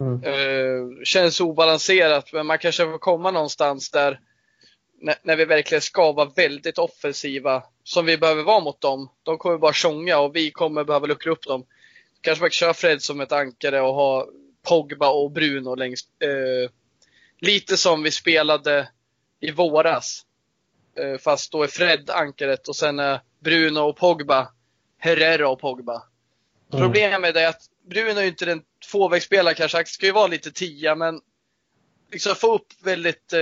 [0.00, 0.24] Mm.
[0.24, 4.20] Eh, känns obalanserat men man kanske får komma någonstans där
[5.00, 9.10] när, när, vi verkligen ska vara väldigt offensiva, som vi behöver vara mot dem.
[9.22, 11.66] De kommer bara tjonga och vi kommer behöva luckra upp dem.
[12.20, 14.28] Kanske man kan köra Fred som ett ankare och ha
[14.68, 16.08] Pogba och Bruno längst.
[16.22, 16.70] Eh,
[17.40, 18.88] lite som vi spelade
[19.40, 20.24] i våras.
[20.98, 24.48] Eh, fast då är Fred ankaret och sen är Bruno och Pogba
[24.98, 26.02] Herrera och Pogba.
[26.72, 26.84] Mm.
[26.84, 30.94] Problemet är att Bruno är inte den tvåvägsspelare kanske, han ska ju vara lite tia
[30.94, 31.20] men
[32.12, 33.40] liksom få upp väldigt eh,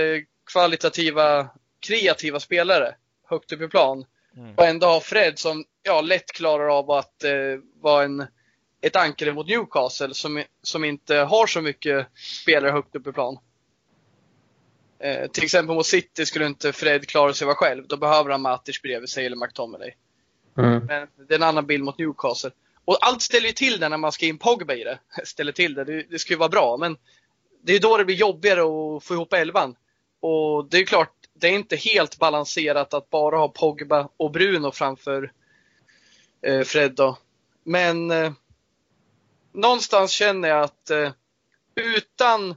[0.51, 1.49] kvalitativa,
[1.79, 2.95] kreativa spelare
[3.29, 4.05] högt upp i plan.
[4.37, 4.55] Mm.
[4.55, 7.31] Och ändå ha Fred som ja, lätt klarar av att eh,
[7.81, 8.27] vara en,
[8.81, 12.07] ett ankare mot Newcastle som, som inte har så mycket
[12.43, 13.37] spelare högt upp i plan.
[14.99, 17.87] Eh, till exempel mot City skulle inte Fred klara sig vara själv.
[17.87, 19.93] Då behöver han Matic bredvid sig eller McTominay.
[20.57, 20.85] Mm.
[20.85, 22.51] Men det är en annan bild mot Newcastle.
[22.85, 24.99] Och allt ställer ju till det när man ska in Pogba i det.
[25.23, 25.83] Ställer till det.
[25.83, 26.77] Det, det ska ju vara bra.
[26.77, 26.97] Men
[27.61, 29.75] det är då det blir jobbigare att få ihop elvan.
[30.19, 34.71] Och det är klart, det är inte helt balanserat att bara ha Pogba och Bruno
[34.71, 35.31] framför
[36.41, 37.17] eh, Fred då.
[37.63, 38.31] Men eh,
[39.53, 41.11] någonstans känner jag att eh,
[41.75, 42.55] utan,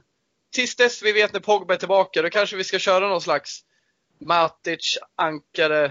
[0.51, 3.63] tills dess vi vet när Pogba är tillbaka, då kanske vi ska köra någon slags
[4.19, 5.85] Matic, Ankare,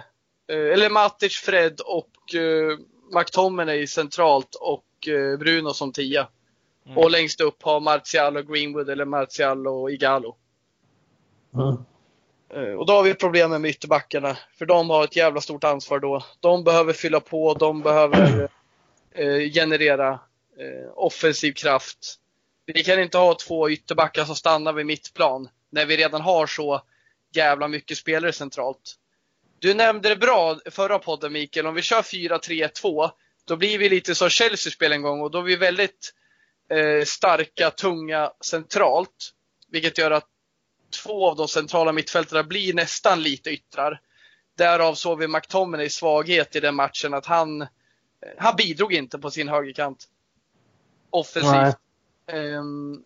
[0.49, 2.79] eh, eller Matic, Fred och eh,
[3.15, 6.29] McTominay centralt och eh, Bruno som tia.
[6.87, 6.99] Mm.
[6.99, 10.37] Och längst upp har Martial och Greenwood eller Martial och Igalo.
[11.55, 11.77] Mm.
[12.79, 16.25] Och då har vi problemen med ytterbackarna, för de har ett jävla stort ansvar då.
[16.41, 18.49] De behöver fylla på, de behöver
[19.11, 20.11] eh, generera
[20.59, 22.17] eh, offensiv kraft.
[22.67, 26.83] Vi kan inte ha två ytterbackar som stannar vid mittplan när vi redan har så
[27.33, 28.97] jävla mycket spelare centralt.
[29.59, 33.11] Du nämnde det bra förra podden Mikael, om vi kör 4-3-2
[33.51, 36.15] då blir vi lite som Chelsea spelade en gång och då är vi väldigt
[36.71, 39.31] eh, starka, tunga centralt.
[39.71, 40.27] Vilket gör att
[41.03, 44.01] två av de centrala mittfältarna blir nästan lite yttrar.
[44.57, 47.69] Därav såg vi McTominay svaghet i den matchen, att han, eh,
[48.39, 50.05] han bidrog inte på sin högerkant.
[51.11, 51.77] Offensivt.
[52.33, 53.05] Um,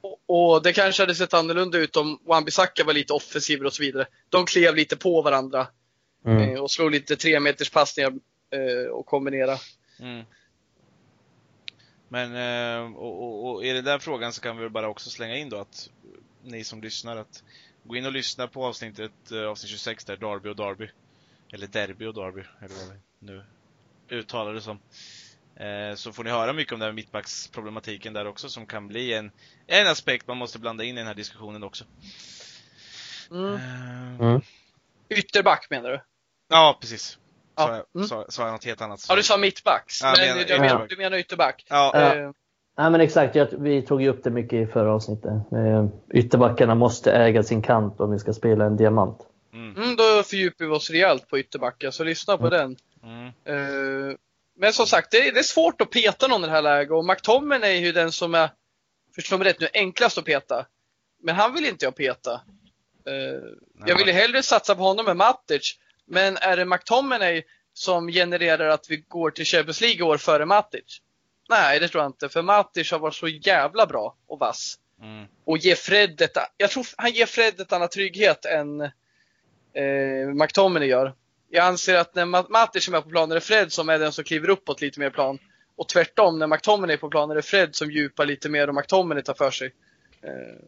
[0.00, 3.82] och, och, det kanske hade sett annorlunda ut om Wan-Bissaka var lite offensivare och så
[3.82, 4.06] vidare.
[4.28, 5.66] De klev lite på varandra
[6.24, 6.50] mm.
[6.50, 8.10] uh, och slog lite tre meters passningar
[8.54, 9.58] uh, och kombinera.
[10.00, 10.24] Mm.
[12.08, 15.36] Men, uh, och, och, och, i den där frågan så kan vi bara också slänga
[15.36, 15.90] in då att
[16.42, 17.42] ni som lyssnar att
[17.84, 20.88] gå in och lyssna på avsnittet, uh, avsnitt 26 där, Darby och Darby.
[21.52, 23.44] Eller Derby och Darby, eller vad vi nu
[24.08, 24.78] uttalar det som.
[25.60, 29.14] Uh, så får ni höra mycket om det här mittbacksproblematiken där också som kan bli
[29.14, 29.30] en,
[29.66, 31.84] en aspekt man måste blanda in i den här diskussionen också.
[33.30, 33.54] Mm.
[33.54, 34.40] Uh, mm.
[35.08, 36.00] Ytterback menar du?
[36.48, 37.18] Ja, precis.
[37.58, 37.84] Sa, ja.
[37.94, 38.08] mm.
[38.08, 39.00] sa, sa jag något helt annat?
[39.00, 39.12] Så.
[39.12, 40.02] Ja, du sa mittbacks.
[40.02, 41.66] Ja, men menar, du, menar, du menar ytterback?
[41.68, 42.32] Ja.
[42.76, 45.32] Nej men exakt, vi tog ju upp det mycket i förra avsnittet.
[45.52, 49.18] Eh, ytterbackarna måste äga sin kant om vi ska spela en diamant.
[49.52, 49.76] Mm.
[49.76, 52.58] Mm, då fördjupar vi oss rejält på ytterbackar, så lyssna på mm.
[52.58, 52.76] den.
[53.02, 53.26] Mm.
[53.26, 54.16] Uh,
[54.56, 56.92] men som sagt, det är, det är, svårt att peta någon i det här läget
[56.92, 58.50] och McTominay är ju den som är,
[59.14, 60.66] förstå mig rätt nu, enklast att peta.
[61.22, 62.40] Men han vill inte jag peta.
[63.08, 65.78] Uh, jag ville hellre satsa på honom än Matic.
[66.06, 67.42] Men är det McTominay
[67.72, 71.00] som genererar att vi går till Champions League år före Matic?
[71.48, 72.28] Nej, det tror jag inte.
[72.28, 74.78] För Matic har varit så jävla bra och vass.
[75.02, 75.26] Mm.
[75.44, 80.88] Och ger Fred ett, jag tror han ger Fred ett annat trygghet än eh, McTominay
[80.88, 81.14] gör.
[81.54, 84.12] Jag anser att när Matic är med på plan är det Fred som är den
[84.12, 85.38] som kliver uppåt lite mer plan.
[85.76, 88.74] Och tvärtom, när McTominay är på plan är det Fred som djupar lite mer och
[88.74, 89.72] McTominay tar för sig.
[90.22, 90.64] Eh,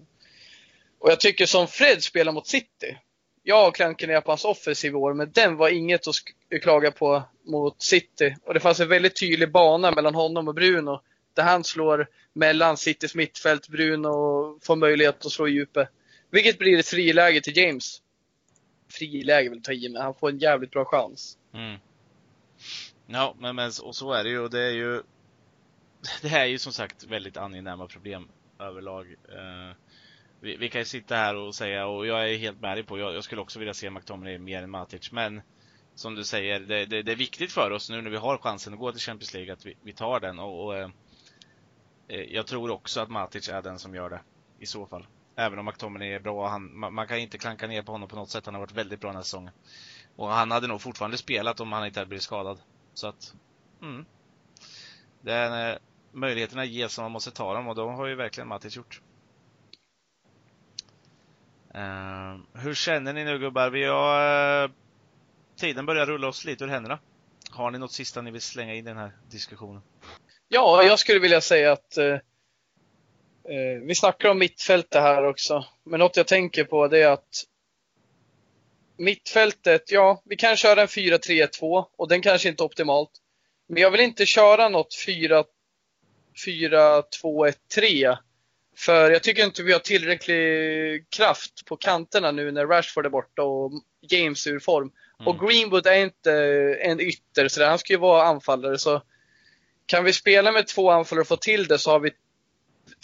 [0.99, 2.99] och jag tycker som Fred spelar mot City,
[3.43, 6.15] jag har klanken ner på hans offensiv i år, men den var inget att
[6.63, 8.37] klaga på mot City.
[8.45, 11.01] Och det fanns en väldigt tydlig bana mellan honom och Bruno.
[11.35, 15.89] Där han slår mellan Citys mittfält, Bruno får möjlighet att slå i djupet.
[16.31, 18.03] Vilket blir ett friläge till James.
[18.99, 21.39] Friläge vill ta i, men han får en jävligt bra chans.
[21.53, 21.79] Mm.
[23.07, 24.49] Ja, men, men och så är det ju.
[24.49, 25.03] Det är ju
[26.23, 28.29] det här är ju som sagt väldigt angenäma problem
[28.59, 29.07] överlag.
[29.29, 29.77] Eh,
[30.41, 32.99] vi, vi, kan ju sitta här och säga, och jag är helt med dig på,
[32.99, 35.43] jag, jag skulle också vilja se McTominay mer än Matic, men
[35.95, 38.73] som du säger, det, det, det, är viktigt för oss nu när vi har chansen
[38.73, 40.91] att gå till Champions League att vi, vi tar den och, och eh,
[42.09, 44.21] eh jag tror också att Matic är den som gör det
[44.59, 45.07] i så fall.
[45.39, 48.17] Även om McTominay är bra, han, man, man, kan inte klanka ner på honom på
[48.17, 48.47] något sätt.
[48.47, 49.53] Han har varit väldigt bra den här säsongen.
[50.17, 52.61] Och han hade nog fortfarande spelat om han inte hade blivit skadad.
[52.95, 53.35] Så att,
[53.83, 54.05] mm.
[55.21, 55.79] Det är, eh,
[56.13, 59.01] möjligheterna ges som man måste ta dem och de har ju verkligen Mattis gjort.
[61.75, 63.71] Uh, hur känner ni nu gubbar?
[63.71, 64.71] Vi har, uh,
[65.57, 66.99] tiden börjar rulla oss lite ur händerna.
[67.51, 69.83] Har ni något sista ni vill slänga in i den här diskussionen?
[70.49, 72.19] Ja, jag skulle vilja säga att uh,
[73.83, 75.65] vi snackar om mittfältet här också.
[75.85, 77.45] Men något jag tänker på det är att
[78.97, 83.11] mittfältet, ja, vi kan köra en 4-3-2 och den kanske inte är optimalt.
[83.69, 84.95] Men jag vill inte köra något
[86.47, 88.17] 4-2-1-3
[88.77, 93.43] för jag tycker inte vi har tillräcklig kraft på kanterna nu när Rashford är borta
[93.43, 94.93] och James är ur form.
[95.21, 95.29] Mm.
[95.29, 96.33] Och Greenwood är inte
[96.81, 98.79] en ytter, så han ska ju vara anfallare.
[98.79, 99.03] Så
[99.87, 102.11] kan vi spela med två anfallare och få till det så har vi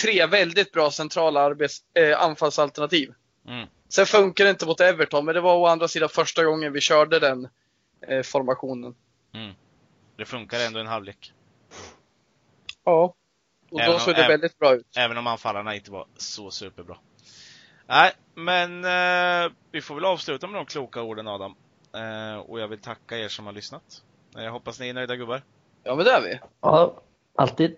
[0.01, 3.15] tre väldigt bra centrala arbets, äh, anfallsalternativ.
[3.49, 3.69] Mm.
[3.89, 6.81] Sen funkar det inte mot Everton, men det var å andra sidan första gången vi
[6.81, 7.49] körde den
[8.09, 8.95] eh, formationen.
[9.35, 9.55] Mm.
[10.17, 11.33] Det funkar ändå en halvlek.
[12.85, 13.15] Ja.
[13.71, 14.87] Och även då såg det väldigt bra ut.
[14.97, 16.97] Även om anfallarna inte var så superbra.
[17.87, 21.55] Nej, men eh, vi får väl avsluta med de kloka orden Adam.
[21.95, 24.03] Eh, och jag vill tacka er som har lyssnat.
[24.37, 25.43] Eh, jag hoppas ni är nöjda gubbar.
[25.83, 26.41] Ja, men det är vi.
[26.61, 27.03] Ja,
[27.35, 27.77] alltid.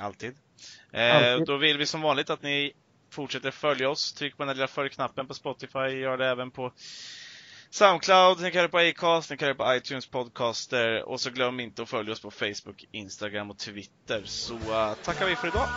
[0.00, 0.36] Alltid.
[0.92, 1.36] Eh.
[1.46, 2.72] Då vill vi som vanligt att ni
[3.12, 4.12] fortsätter följa oss.
[4.12, 5.78] Tryck på den lilla följ-knappen på Spotify.
[5.78, 6.72] Gör det även på
[7.70, 11.60] Soundcloud, ni kan höra på Acast, ni kan höra på iTunes Podcaster och så glöm
[11.60, 14.22] inte att följa oss på Facebook, Instagram och Twitter.
[14.24, 15.68] Så uh, tackar vi för idag!